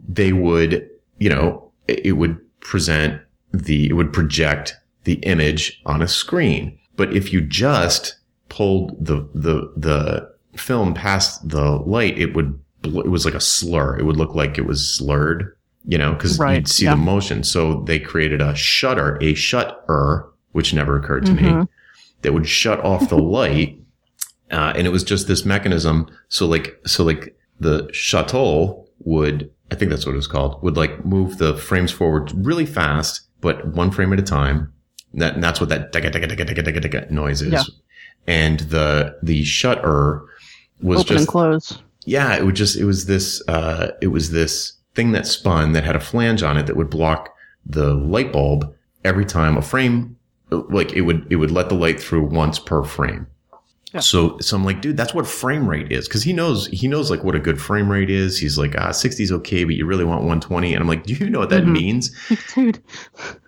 [0.07, 3.19] they would, you know, it it would present
[3.51, 6.77] the, it would project the image on a screen.
[6.97, 8.15] But if you just
[8.49, 13.41] pulled the the the film past the light, it would bl- it was like a
[13.41, 13.97] slur.
[13.97, 16.91] It would look like it was slurred, you know, because Right, you'd see yeah.
[16.91, 17.43] the motion.
[17.43, 21.67] So they created a shutter, a shutter, which never occurred to me, Mhm.
[22.21, 23.77] that would shut off the light.
[24.51, 26.07] Uh, and it was just this mechanism.
[26.29, 30.75] So like, so like the shuttle would, I think that's what it was called, would
[30.75, 34.73] like move the frames forward really fast, but one frame at a time.
[35.13, 37.51] That, and that's what that digga, digga, digga, digga, digga, digga noise is.
[37.53, 37.63] Yeah.
[38.27, 40.21] And the, the shutter
[40.81, 41.79] was Open just and close.
[42.05, 45.83] Yeah, it would just it was this uh it was this thing that spun that
[45.83, 47.33] had a flange on it that would block
[47.65, 48.73] the light bulb
[49.05, 50.15] every time a frame
[50.49, 53.27] like it would it would let the light through once per frame.
[53.93, 54.01] Yeah.
[54.01, 57.09] So so I'm like, dude, that's what frame rate is because he knows he knows
[57.09, 58.37] like what a good frame rate is.
[58.37, 60.73] He's like, ah, 60 is okay, but you really want 120.
[60.73, 61.71] And I'm like, do you know what that Mhm.
[61.71, 62.11] means?
[62.55, 62.81] Dude.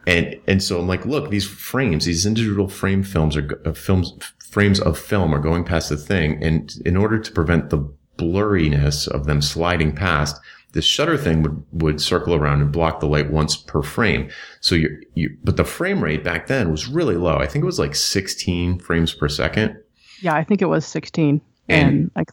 [0.07, 4.13] And and so I'm like, look, these frames, these individual frame films are uh, films
[4.49, 7.77] frames of film are going past the thing, and in order to prevent the
[8.17, 10.39] blurriness of them sliding past,
[10.73, 14.29] this shutter thing would would circle around and block the light once per frame.
[14.61, 17.37] So you you but the frame rate back then was really low.
[17.37, 19.77] I think it was like 16 frames per second.
[20.21, 21.41] Yeah, I think it was 16.
[21.67, 22.29] And- And, like,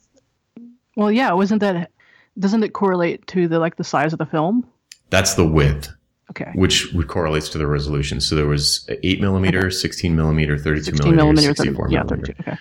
[0.97, 1.91] well, yeah, wasn't that,
[2.39, 4.67] doesn't it correlate to the, like, the size of the film?
[5.11, 5.89] That's the width,
[6.31, 6.51] Okay.
[6.55, 8.21] which would correlates to the resolution.
[8.21, 11.57] So there was 8 millimeter, 16 millimeter, 32 16 millimeter, millimeters.
[11.57, 12.33] 64 yeah, millimeter.
[12.35, 12.51] 32.
[12.51, 12.59] Okay.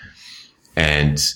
[0.77, 1.33] and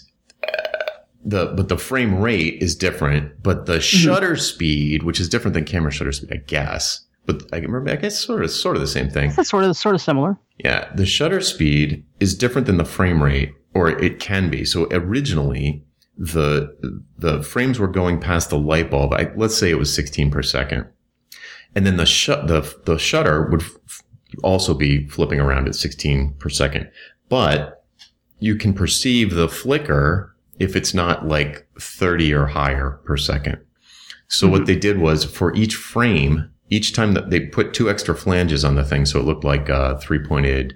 [1.23, 3.81] the but the frame rate is different, but the Mm-hmm.
[3.97, 7.05] shutter speed, which is different than camera shutter speed, I guess.
[7.27, 9.31] But I remember, I guess, sort of, sort of the same thing.
[9.35, 10.37] That's sort of, sort of similar.
[10.57, 14.65] Yeah, the shutter speed is different than the frame rate, or it can be.
[14.65, 15.85] So originally,
[16.17, 16.75] the
[17.17, 19.13] the frames were going past the light bulb.
[19.13, 20.87] I, let's say it was 16 per second,
[21.75, 24.01] and then the shut the the shutter would f-
[24.43, 26.89] also be flipping around at 16 per second.
[27.29, 27.83] But
[28.39, 30.30] you can perceive the flicker
[30.61, 33.57] if it's not like 30 or higher per second.
[34.27, 38.15] So what they did was for each frame, each time that they put two extra
[38.15, 40.75] flanges on the thing, so it looked like uh, three pointed,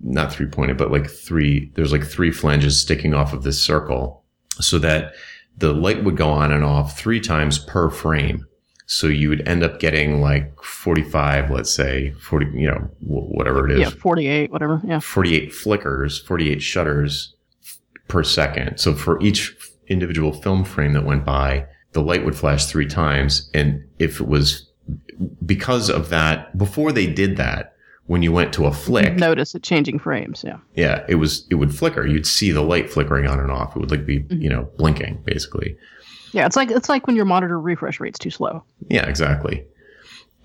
[0.00, 1.70] not three pointed, but like three.
[1.74, 4.24] There's like three flanges sticking off of this circle,
[4.60, 5.14] so that
[5.56, 8.44] the light would go on and off three times per frame.
[8.86, 13.72] So you would end up getting like 45, let's say 40, you know, whatever it
[13.72, 14.80] is, Yeah, 48, whatever.
[14.84, 15.00] Yeah.
[15.00, 17.35] 48 flickers, 48 shutters
[18.08, 18.78] per second.
[18.78, 19.56] So for each
[19.88, 23.50] individual film frame that went by, the light would flash three times.
[23.54, 24.68] And if it was
[25.44, 27.74] because of that, before they did that,
[28.06, 30.44] when you went to a flick, Notice it changing frames.
[30.46, 30.58] Yeah.
[30.74, 32.06] yeah, it was, it would flicker.
[32.06, 33.74] You'd see the light flickering on and off.
[33.74, 34.40] It would like be, mm-hmm.
[34.40, 35.76] you know, blinking basically.
[36.32, 36.46] Yeah.
[36.46, 38.62] It's like, it's like when your monitor refresh rate's too slow.
[38.88, 39.64] Yeah, exactly.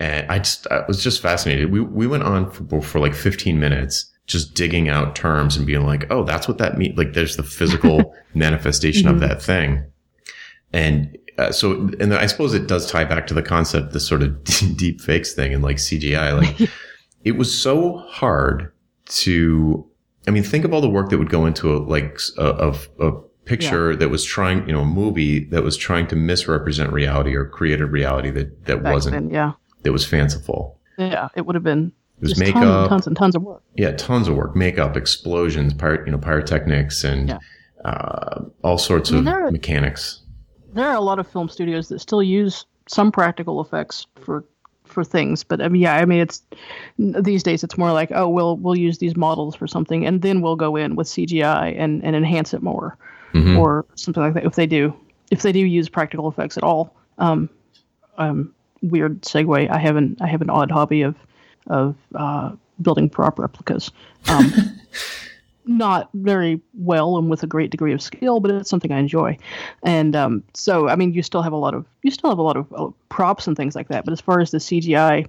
[0.00, 1.70] And I just, I was just fascinated.
[1.70, 5.84] We, we went on for, for like 15 minutes just digging out terms and being
[5.84, 6.96] like, oh, that's what that means.
[6.96, 9.84] Like there's the physical manifestation of that thing.
[10.72, 14.22] And uh, so, and I suppose it does tie back to the concept, this sort
[14.22, 14.42] of
[14.76, 16.36] deep fakes thing and like CGI.
[16.36, 16.70] Like
[17.24, 18.72] it was so hard
[19.06, 19.86] to,
[20.26, 22.88] I mean, think of all the work that would go into a, like a, of
[23.00, 23.12] a
[23.44, 27.44] picture that was trying, you know, a movie that was trying to misrepresent reality or
[27.46, 29.30] create a reality that, that Back wasn't, then.
[29.30, 29.52] Yeah.
[29.82, 30.78] that was fanciful.
[30.96, 31.28] Yeah.
[31.34, 32.62] It would have been It was just makeup.
[32.62, 33.62] tons and tons and tons of work.
[33.76, 37.38] Yeah, tons of work, makeup, explosions, pyro, you know, pyrotechnics, and Yeah.
[37.84, 40.20] uh, all sorts I mean, of there are- mechanics.
[40.72, 44.44] there are a lot of film studios that still use some practical effects for
[44.84, 46.42] for things but i mean yeah i mean it's
[46.98, 50.42] these days it's more like oh we'll we'll use these models for something and then
[50.42, 52.98] we'll go in with cgi and and enhance it more
[53.32, 53.58] Mhm.
[53.58, 54.92] or something like that if they do
[55.30, 57.48] if they do use practical effects at all um
[58.18, 61.14] um weird segue i have an i have an odd hobby of
[61.68, 63.90] of uh building prop replicas
[64.28, 64.52] um
[65.64, 69.38] not very well and with a great degree of skill, but it's something I enjoy.
[69.82, 72.42] And um, so, I mean, you still have a lot of you still have a
[72.42, 74.04] lot of uh, props and things like that.
[74.04, 75.28] But as far as the CGI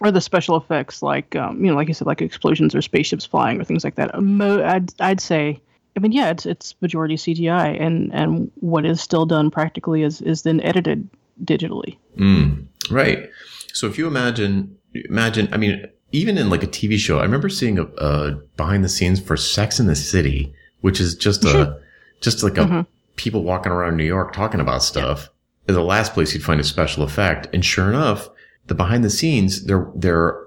[0.00, 3.24] or the special effects, like um, you know, like you said, like explosions or spaceships
[3.24, 5.60] flying or things like that, mo- I'd I'd say.
[5.96, 10.20] I mean, yeah, it's it's majority CGI, and and what is still done practically is
[10.20, 11.08] is then edited
[11.44, 11.96] digitally.
[12.16, 13.30] Mm, right.
[13.72, 17.48] So if you imagine, imagine, I mean, even in like a TV show, I remember
[17.48, 21.78] seeing a, a behind the scenes for Sex in the City, which is just a,
[22.20, 22.86] just like a Mhm.
[23.16, 25.28] people walking around New York talking about stuff.
[25.66, 27.48] The last place you'd find a special effect.
[27.52, 28.28] And sure enough,
[28.66, 30.38] the behind the scenes, they're, they're,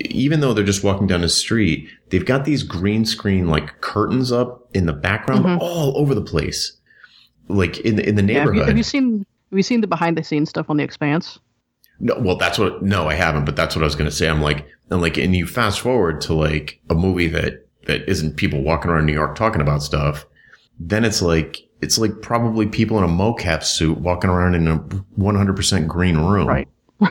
[0.00, 4.32] even though they're just walking down the street, they've got these green screen like curtains
[4.32, 5.58] up in the background Mhm.
[5.60, 6.76] all over the place.
[7.48, 8.68] Like in the, in the Yeah, have, you, neighborhood.
[8.68, 11.38] have you seen have you seen the behind the scenes stuff on The Expanse?
[11.98, 12.82] No, well, that's what.
[12.82, 13.44] No, I haven't.
[13.44, 14.28] But that's what I was going to say.
[14.28, 18.36] I'm like, and like, and you fast forward to like a movie that that isn't
[18.36, 20.26] people walking around New York talking about stuff.
[20.78, 24.78] Then it's like it's like probably people in a mocap suit walking around in a
[24.78, 26.48] 100% green room.
[26.48, 26.68] Right.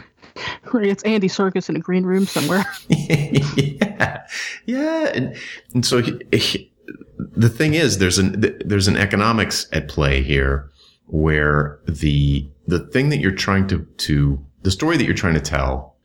[0.74, 2.66] Right, it's Andy Serkis in a green room somewhere.
[2.90, 4.26] yeah,
[4.66, 5.38] yeah, and
[5.74, 6.74] and so he, he,
[7.18, 10.70] the thing is, there's an there's an economics at play here,
[11.06, 15.40] where the the thing that you're trying to to the story that you're trying to
[15.40, 15.96] tell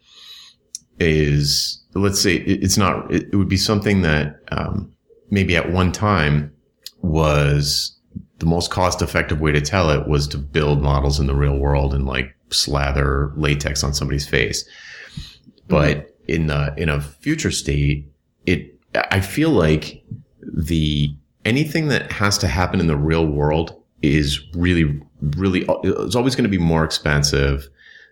[1.01, 4.93] is let's say it, it's not it, it, would be something that um,
[5.31, 6.55] maybe at one time
[7.01, 7.97] was
[8.39, 11.57] the most cost effective way to tell it was to build models in the real
[11.57, 14.69] world and like slather latex on somebody's face.
[15.67, 16.33] But mm-hmm.
[16.33, 18.07] in the, in a future state,
[18.45, 20.05] it, I feel like
[20.43, 21.15] the,
[21.47, 26.45] anything that has to happen in the real world is really, really, it's always going
[26.45, 27.69] to be more expensive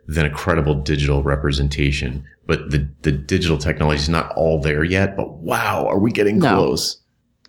[0.09, 2.25] than a credible digital representation.
[2.47, 6.39] But the, the digital technology is not all there yet, but wow, are we getting
[6.39, 6.57] no.
[6.57, 6.99] close?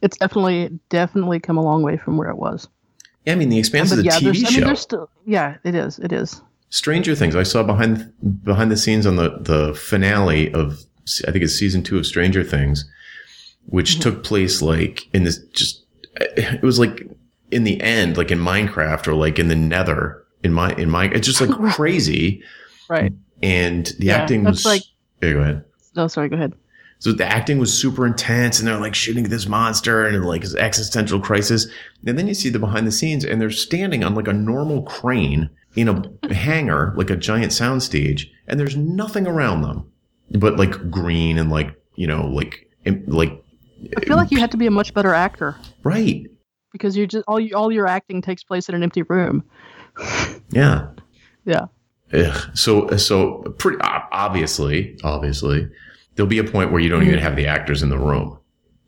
[0.02, 2.68] It's definitely, definitely come a long way from where it was.
[3.26, 4.64] Yeah, I mean, the expanse of the yeah, TV show.
[4.64, 6.00] I mean, still, yeah, it is.
[6.00, 6.42] It is.
[6.70, 7.36] Stranger Things.
[7.36, 10.84] I saw behind behind the scenes on the the finale of
[11.28, 12.90] I think it's season two of Stranger Things,
[13.66, 14.02] which mm-hmm.
[14.02, 15.84] took place like in this just
[16.16, 17.08] it was like
[17.52, 21.06] in the end, like in Minecraft or like in the Nether in my in my
[21.06, 22.44] it's just like crazy,
[22.90, 23.14] right?
[23.42, 24.84] And the yeah, acting was like.
[25.22, 25.66] Yeah, go ahead.
[25.96, 26.30] No, sorry.
[26.30, 26.54] Go ahead.
[27.00, 30.56] So the acting was super intense and they're like shooting this monster and like his
[30.56, 31.68] existential crisis.
[32.06, 34.84] And then you see the behind the scenes and they're standing on like a normal
[34.84, 39.90] crane in a hangar, like a giant soundstage, and there's nothing around them
[40.32, 42.70] but like green and like, you know, like,
[43.08, 43.44] like.
[43.98, 45.56] I feel like you had to be a much better actor.
[45.84, 46.28] Right.
[46.72, 49.44] Because you're just, all, you, all your acting takes place in an empty room.
[50.52, 50.88] Yeah.
[51.46, 51.66] Yeah.
[52.14, 52.58] Ugh.
[52.58, 55.70] So, so pretty obviously, obviously,
[56.16, 57.24] there'll be a point where you don't even mm-hmm.
[57.24, 58.38] have the actors in the room,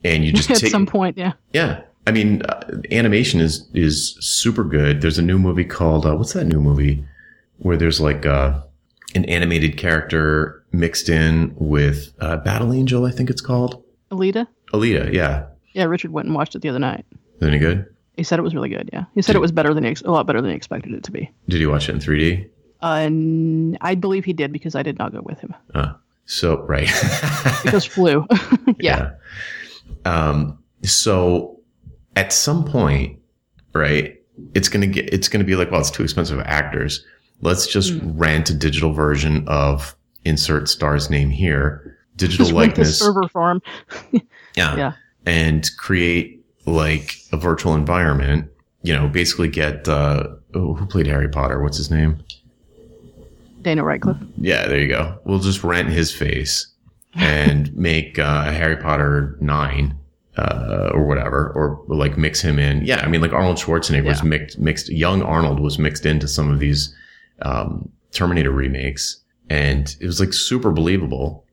[0.03, 4.17] and you just at take, some point, yeah, yeah, I mean, uh, animation is is
[4.19, 5.01] super good.
[5.01, 7.05] There's a new movie called uh, what's that new movie
[7.59, 8.59] where there's like uh,
[9.15, 13.83] an animated character mixed in with uh, Battle Angel, I think it's called.
[14.11, 14.47] Alita.
[14.73, 15.45] Alita, yeah.
[15.73, 17.05] Yeah, Richard went and watched it the other night.
[17.39, 17.85] Is any good?
[18.21, 18.87] He said it was really good.
[18.93, 21.03] Yeah, he said it was better than he, a lot better than he expected it
[21.05, 21.27] to be.
[21.49, 22.47] Did he watch it in 3D?
[22.83, 25.55] Uh, I believe he did because I did not go with him.
[25.73, 25.93] Uh,
[26.25, 26.87] so right.
[27.63, 28.27] because flu.
[28.79, 29.13] yeah.
[30.05, 30.29] yeah.
[30.29, 30.59] Um.
[30.83, 31.59] So
[32.15, 33.17] at some point,
[33.73, 34.21] right,
[34.53, 37.03] it's gonna get it's gonna be like, well, it's too expensive for actors.
[37.41, 38.13] Let's just mm.
[38.13, 39.95] rent a digital version of
[40.25, 43.63] insert star's name here, digital just likeness server farm.
[44.55, 44.93] yeah, yeah,
[45.25, 48.47] and create like a virtual environment.
[48.83, 51.61] You know, basically get uh, oh, who played Harry Potter?
[51.61, 52.23] What's his name?
[53.61, 54.17] Daniel Radcliffe.
[54.37, 55.19] Yeah, there you go.
[55.23, 56.67] We'll just rent his face
[57.13, 59.97] and make uh, Harry Potter nine
[60.37, 62.83] uh, or whatever, or like mix him in.
[62.85, 64.09] Yeah, I mean, like Arnold Schwarzenegger yeah.
[64.09, 64.89] was mixed, mixed.
[64.89, 66.95] Young Arnold was mixed into some of these
[67.41, 71.45] um, Terminator remakes, and it was like super believable.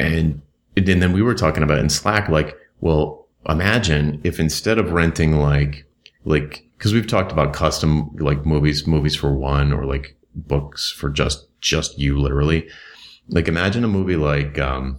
[0.00, 0.42] And
[0.76, 3.17] and then we were talking about in Slack, like, well,
[3.48, 5.86] imagine if instead of renting like
[6.24, 11.10] like because we've talked about custom like movies, movies for one, or like books for
[11.10, 12.68] just just you, literally.
[13.28, 14.98] Like, imagine a movie like um,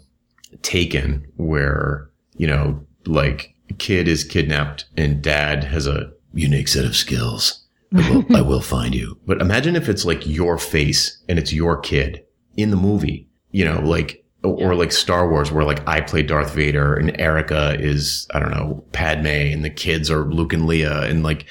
[0.62, 6.96] Taken, where you know like kid is kidnapped and dad has a unique set of
[6.96, 7.64] skills.
[7.96, 9.18] I will, I will find you.
[9.26, 12.24] But imagine if it's like your face and it's your kid
[12.58, 16.54] in the movie, you know, like, or like Star Wars where like I play Darth
[16.54, 21.10] Vader and Erica is, I don't know, Padme and the kids are Luke and Leia
[21.10, 21.46] and like,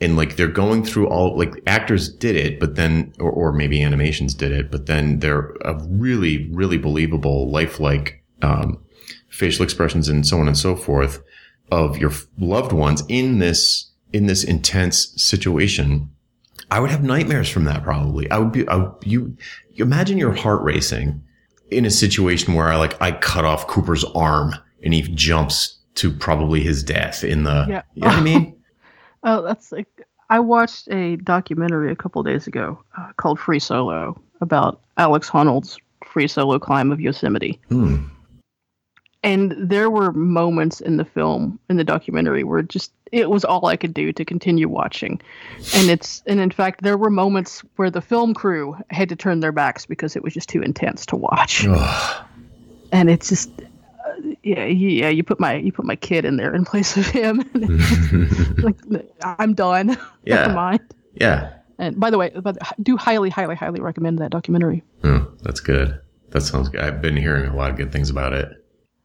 [0.00, 3.82] and like they're going through all like actors did it, but then, or, or maybe
[3.82, 8.82] animations did it, but then they're a really, really believable, lifelike, um,
[9.28, 11.22] facial expressions and so on and so forth
[11.70, 16.10] of your loved ones in this in this intense situation.
[16.70, 18.30] I would have nightmares from that probably.
[18.30, 19.36] I would be I you,
[19.72, 21.22] you imagine your heart racing
[21.72, 26.10] in a situation where i like i cut off cooper's arm and he jumps to
[26.10, 27.82] probably his death in the yeah.
[27.94, 28.56] you know what i mean?
[29.24, 29.86] Oh that's like
[30.30, 35.78] i watched a documentary a couple days ago uh, called free solo about alex honnold's
[36.04, 37.60] free solo climb of yosemite.
[37.68, 38.08] Hmm
[39.22, 43.66] and there were moments in the film in the documentary where just it was all
[43.66, 45.20] i could do to continue watching
[45.74, 49.40] and it's and in fact there were moments where the film crew had to turn
[49.40, 51.64] their backs because it was just too intense to watch
[52.92, 54.12] and it's just uh,
[54.42, 57.42] yeah yeah you put my you put my kid in there in place of him
[58.62, 58.76] like
[59.22, 60.80] i'm done yeah mind
[61.14, 64.82] yeah And by the way, but do highly, highly, highly recommend that documentary.
[65.02, 65.98] Oh, that's good.
[66.30, 66.80] That sounds good.
[66.80, 68.61] I've been hearing a lot of good things about it.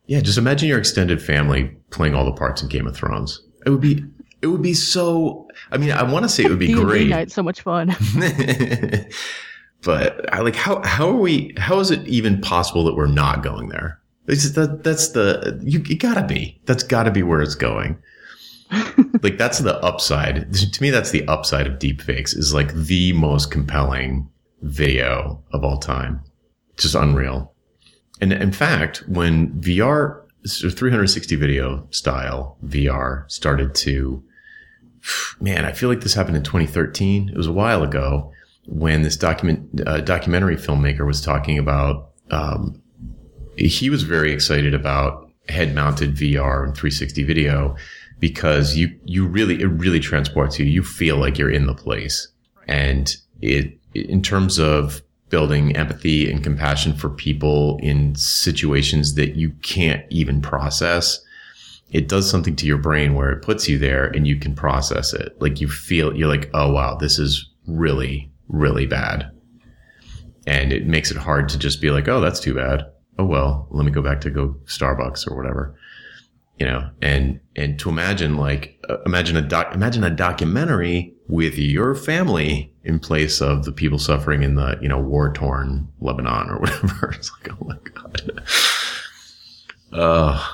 [0.07, 3.41] Yeah, just imagine your extended family playing all the parts in Game of Thrones.
[3.65, 4.03] It would be
[4.41, 7.09] it would be so I mean, I want to say it would be great.
[7.09, 7.89] Night, so much fun.
[9.83, 13.43] but I like how how are we how is it even possible that we're not
[13.43, 13.99] going there?
[14.27, 16.59] It's that that's the you, you gotta be.
[16.65, 17.97] That's gotta be where it's going.
[19.21, 20.53] like that's the upside.
[20.53, 24.29] To me, that's the upside of deepfakes is like the most compelling
[24.61, 26.21] video of all time.
[26.77, 27.53] Just unreal.
[28.21, 34.23] And in fact, when VR, 360 video style VR started to,
[35.39, 37.29] man, I feel like this happened in 2013.
[37.29, 38.31] It was a while ago
[38.65, 42.81] when this document, uh, documentary filmmaker was talking about, um,
[43.57, 47.75] he was very excited about head mounted VR and 360 video
[48.19, 50.65] because you, you really, it really transports you.
[50.65, 52.27] You feel like you're in the place.
[52.67, 59.51] And it, in terms of building empathy and compassion for people in situations that you
[59.61, 61.19] can't even process,
[61.91, 65.13] it does something to your brain where it puts you there and you can process
[65.13, 65.35] it.
[65.41, 69.29] Like you feel, you're like, oh wow, this is really, really bad.
[70.45, 72.85] And it makes it hard to just be like, oh, that's too bad.
[73.19, 75.77] Oh well, let me go back to go Starbucks or whatever
[76.59, 81.57] you know, and, and to imagine like, uh, imagine a doc, imagine a documentary with
[81.57, 86.49] your family in place of the people suffering in the, you know, war torn Lebanon
[86.49, 87.11] or whatever.
[87.11, 88.43] It's like, oh my God.
[89.91, 90.47] Uh,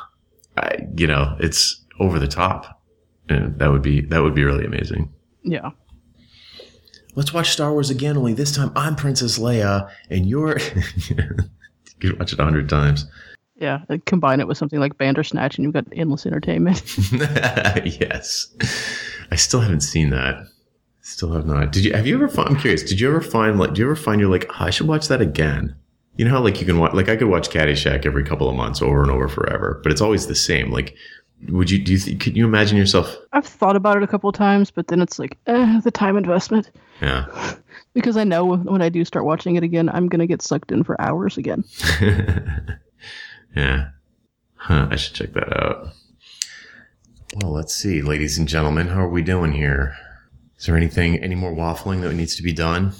[0.58, 2.82] I, you know, it's over the top.
[3.30, 5.14] And that would be, that would be really amazing.
[5.44, 5.72] Yeah.
[7.16, 10.58] Let's watch Star Wars again, only this time I'm Princess Leia and you're,
[11.08, 11.16] you
[12.00, 13.06] could watch it a hundred times.
[13.56, 16.84] Yeah, combine it with something like Bandersnatch, and you've got endless entertainment.
[17.86, 18.48] yes,
[19.32, 20.48] I still haven't seen that.
[21.04, 21.72] Still have not.
[21.72, 21.94] Did you?
[21.94, 22.28] Have you ever?
[22.28, 22.82] Find, I'm curious.
[22.82, 23.74] Did you ever find like?
[23.74, 25.76] Do you ever find you're like, oh, I should watch that again?
[26.16, 28.56] You know how like you can watch like I could watch Caddyshack every couple of
[28.56, 30.72] months over and over forever, but it's always the same.
[30.72, 30.96] Like,
[31.50, 31.84] would you?
[31.84, 31.98] Do you?
[32.00, 33.16] Th- could you imagine yourself?
[33.34, 36.18] I've thought about it a couple of times, but then it's like eh, the time
[36.18, 36.72] investment.
[37.02, 37.56] Yeah.
[37.94, 40.84] because I know when I do start watching it again, I'm gonna get sucked in
[40.84, 41.64] for hours again.
[43.56, 43.90] Yeah.
[44.56, 45.90] Huh, I should check that out.
[47.36, 49.96] Well, let's see, ladies and gentlemen, how are we doing here?
[50.64, 52.94] Is there anything, any more waffling that needs to be done?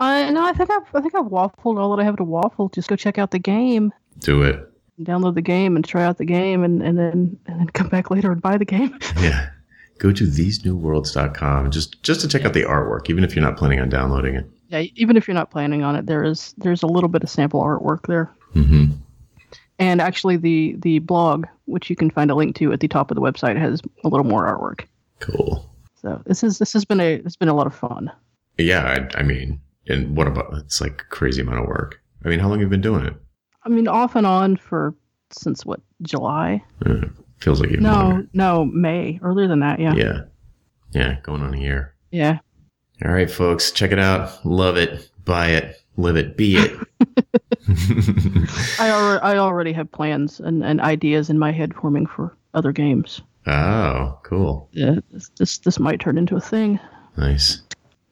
[0.00, 2.70] Uh, no, I think I've, I think I've waffled all that I have to waffle.
[2.70, 3.92] Just go check out the game.
[4.18, 4.68] Do it.
[5.00, 8.10] Download the game and try out the game, and, and then and then come back
[8.10, 8.98] later and buy the game.
[9.20, 9.50] yeah.
[9.98, 13.78] Go to thesenewworlds.com just just to check out the artwork, even if you're not planning
[13.78, 14.50] on downloading it.
[14.70, 17.30] Yeah, even if you're not planning on it, there is there's a little bit of
[17.30, 18.28] sample artwork there.
[18.56, 18.86] Mm-hmm.
[19.78, 23.12] And actually, the the blog, which you can find a link to at the top
[23.12, 24.88] of the website, has a little more artwork.
[25.20, 25.70] Cool.
[26.04, 28.12] So this is this has been a it's been a lot of fun.
[28.58, 31.98] Yeah, I, I mean, and what about it's like a crazy amount of work.
[32.22, 33.14] I mean, how long have you been doing it?
[33.64, 34.94] I mean, off and on for
[35.30, 36.62] since what July?
[36.84, 37.06] Uh,
[37.38, 38.28] feels like even no, longer.
[38.34, 39.80] no May earlier than that.
[39.80, 39.94] Yeah.
[39.94, 40.20] Yeah,
[40.92, 41.94] yeah, going on a year.
[42.10, 42.38] Yeah.
[43.02, 44.44] All right, folks, check it out.
[44.44, 45.08] Love it.
[45.24, 45.80] Buy it.
[45.96, 46.36] Live it.
[46.36, 46.78] Be it.
[48.78, 52.72] I already I already have plans and, and ideas in my head forming for other
[52.72, 53.22] games.
[53.46, 54.68] Oh, cool.
[54.72, 56.78] Yeah, this, this this might turn into a thing.
[57.16, 57.62] Nice.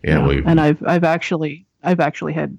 [0.04, 2.56] Yeah, Yeah, well, and I've I've actually I've actually had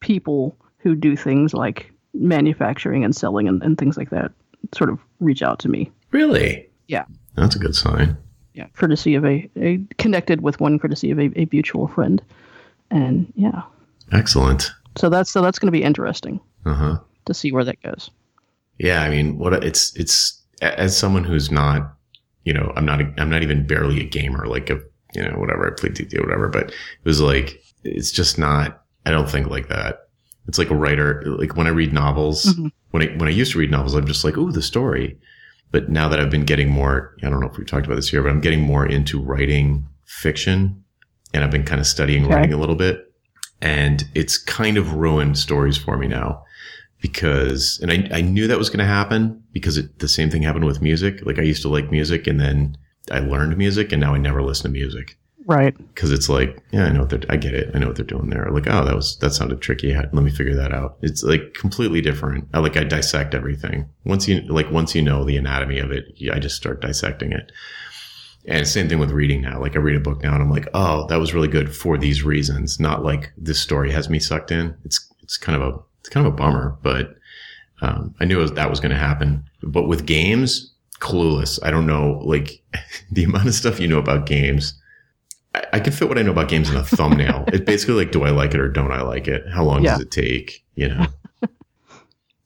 [0.00, 4.30] people who do things like manufacturing and selling and, and things like that
[4.74, 5.90] sort of reach out to me.
[6.10, 6.68] really?
[6.88, 7.04] Yeah.
[7.36, 8.16] That's a good sign.
[8.54, 12.20] Yeah, courtesy of a, a connected with one courtesy of a, a mutual friend,
[12.90, 13.62] and yeah,
[14.10, 14.72] Excellent.
[14.96, 16.98] so that's so that's going to be interesting Uh huh.
[17.26, 18.10] to see where that goes.
[18.78, 21.94] Yeah, I mean, what it's it's as someone who's not,
[22.48, 24.78] you know, I'm not a, I'm not even barely a gamer, like a
[25.14, 28.82] you know whatever I played DD or whatever, but it was like it's just not.
[29.06, 30.08] I don't think like that.
[30.48, 31.22] It's like a writer.
[31.26, 32.72] Like when I read novels, Mhm.
[32.92, 35.18] when I when I used to read novels, I'm just like, oh, the story.
[35.72, 38.08] But now that I've been getting more, I don't know if we've talked about this
[38.08, 40.82] here, but I'm getting more into writing fiction,
[41.34, 42.34] and I've been kind of studying Okay.
[42.34, 43.12] writing a little bit,
[43.60, 46.42] and it's kind of ruined stories for me now
[47.00, 50.42] because and I, I knew that was going to happen because it, the same thing
[50.42, 51.24] happened with music.
[51.24, 52.76] Like i used to like music and then
[53.10, 55.16] i learned music and now i never listen to music.
[55.46, 55.74] Right.
[55.94, 57.70] because it's like yeah i know what they're i get it.
[57.74, 58.50] I know what they're doing there.
[58.50, 59.94] Like oh that was that sounded tricky.
[59.94, 60.98] Let me figure that out.
[61.00, 62.48] It's like completely different.
[62.52, 63.88] I like i dissect everything.
[64.04, 67.52] Once you like once you know the anatomy of it i just start dissecting it.
[68.46, 69.60] And same thing with reading now.
[69.60, 71.96] Like i read a book now and i'm like oh that was really good for
[71.96, 74.76] these reasons not like this story has me sucked in.
[74.84, 75.78] It's it's kind of a
[76.08, 77.14] it's kind of a bummer but
[77.82, 81.86] um, i knew was, that was going to happen but with games clueless i don't
[81.86, 82.62] know like
[83.12, 84.74] the amount of stuff you know about games
[85.54, 87.44] I, I can fit what I know about games in a thumbnail.
[87.48, 89.44] it's basically like, do I like it or don't I like it?
[89.50, 89.92] How long Yeah.
[89.92, 90.62] does it take?
[90.74, 91.06] You know.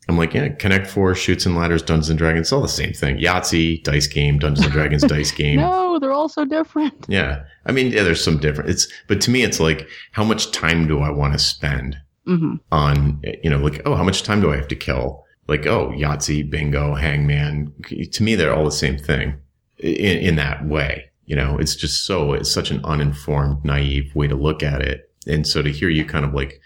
[0.09, 2.93] I'm like, yeah, Connect Four, Chutes and Ladders, Dungeons and Dragons, it's all the same
[2.93, 3.17] thing.
[3.19, 5.57] Yahtzee, dice game, Dungeons and Dragons, dice game.
[5.57, 7.07] No, they're all so different.
[7.09, 7.43] Yeah.
[7.67, 8.71] I mean, yeah, there's some different.
[8.71, 12.57] It's, but to me, it's like, how much time do I want to spend hmm
[12.71, 15.25] on, you know, like, oh, how much time do I have to kill?
[15.49, 17.73] Like, oh, Yahtzee, bingo, hangman.
[18.13, 19.35] To me, they're all the same thing
[19.79, 21.11] in, in that way.
[21.25, 25.11] You know, it's just so, it's such an uninformed, naive way to look at it.
[25.27, 26.61] And so to hear you kind of like,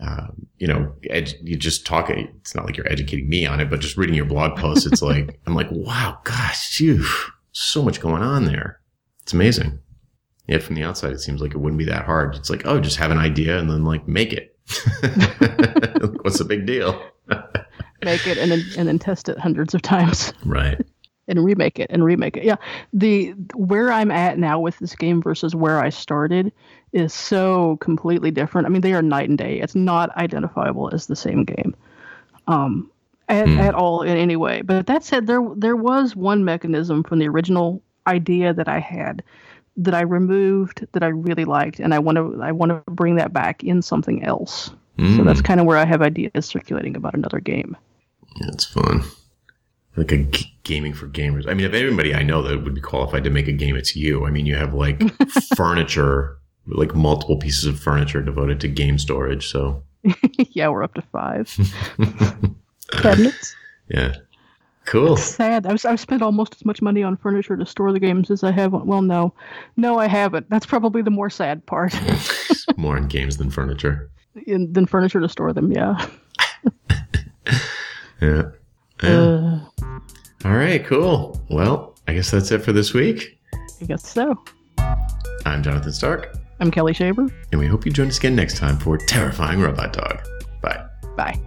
[0.00, 0.28] uh,
[0.58, 0.94] you know,
[1.42, 4.24] you just talk, it's not like you're educating me on it, but just reading your
[4.24, 7.04] blog posts, it's like, I'm like, wow, gosh, phew,
[7.52, 8.80] so much going on there.
[9.22, 9.80] It's amazing.
[10.46, 12.34] Yet from the outside, it seems like it wouldn't be that hard.
[12.34, 14.56] It's like, oh, just have an idea and then like make it.
[16.22, 17.00] What's the big deal?
[18.04, 20.80] Make it and then and then test it hundreds of times Right.
[21.28, 22.44] and remake it and remake it.
[22.44, 22.56] Yeah,
[22.92, 26.52] the where I'm at now with this game versus where I started
[26.92, 28.66] is so completely different.
[28.66, 29.60] I mean, they are night and day.
[29.60, 31.74] It's not identifiable as the same game,
[32.46, 32.90] um,
[33.28, 33.58] at, Hmm.
[33.58, 34.62] at all in any way.
[34.62, 39.22] But that said, there there was one mechanism from the original idea that I had
[39.78, 43.16] that I removed that I really liked, and I want to I want to bring
[43.16, 44.70] that back in something else.
[45.16, 47.76] So that's Mm, kind of where I have ideas circulating about another game.
[48.40, 49.04] that's fun.
[49.96, 51.48] Like a g- gaming for gamers.
[51.48, 53.94] I mean, if anybody I know that would be qualified to make a game, it's
[53.96, 54.26] you.
[54.26, 55.00] I mean, you have like
[55.56, 59.48] furniture, like multiple pieces of furniture devoted to game storage.
[59.48, 59.84] So,
[60.50, 61.48] yeah, we're up to five
[63.00, 63.56] cabinets.
[63.88, 64.14] yeah.
[64.88, 65.16] Cool.
[65.16, 65.66] Sad.
[65.66, 68.50] I've, I've spent almost as much money on furniture to store the games as I
[68.52, 68.72] have.
[68.74, 69.34] On, well, no,
[69.76, 70.48] no, I haven't.
[70.50, 71.94] That's probably the more sad part
[72.76, 74.10] More on games than furniture.
[74.46, 75.72] in, than furniture to store them.
[75.72, 76.06] Yeah.
[78.20, 78.42] Yeah.
[79.02, 79.08] Yeah.
[79.10, 79.60] Uh,
[80.44, 81.40] All right, cool.
[81.50, 83.38] Well, I guess that's it for this week.
[83.80, 84.42] I guess so.
[85.46, 87.28] I'm Jonathan Stark, I'm Kelly Shaver.
[87.52, 90.20] and we hope you join us again next time for Terrifying Robot Dog.
[90.60, 90.84] Bye.
[91.16, 91.40] Bye.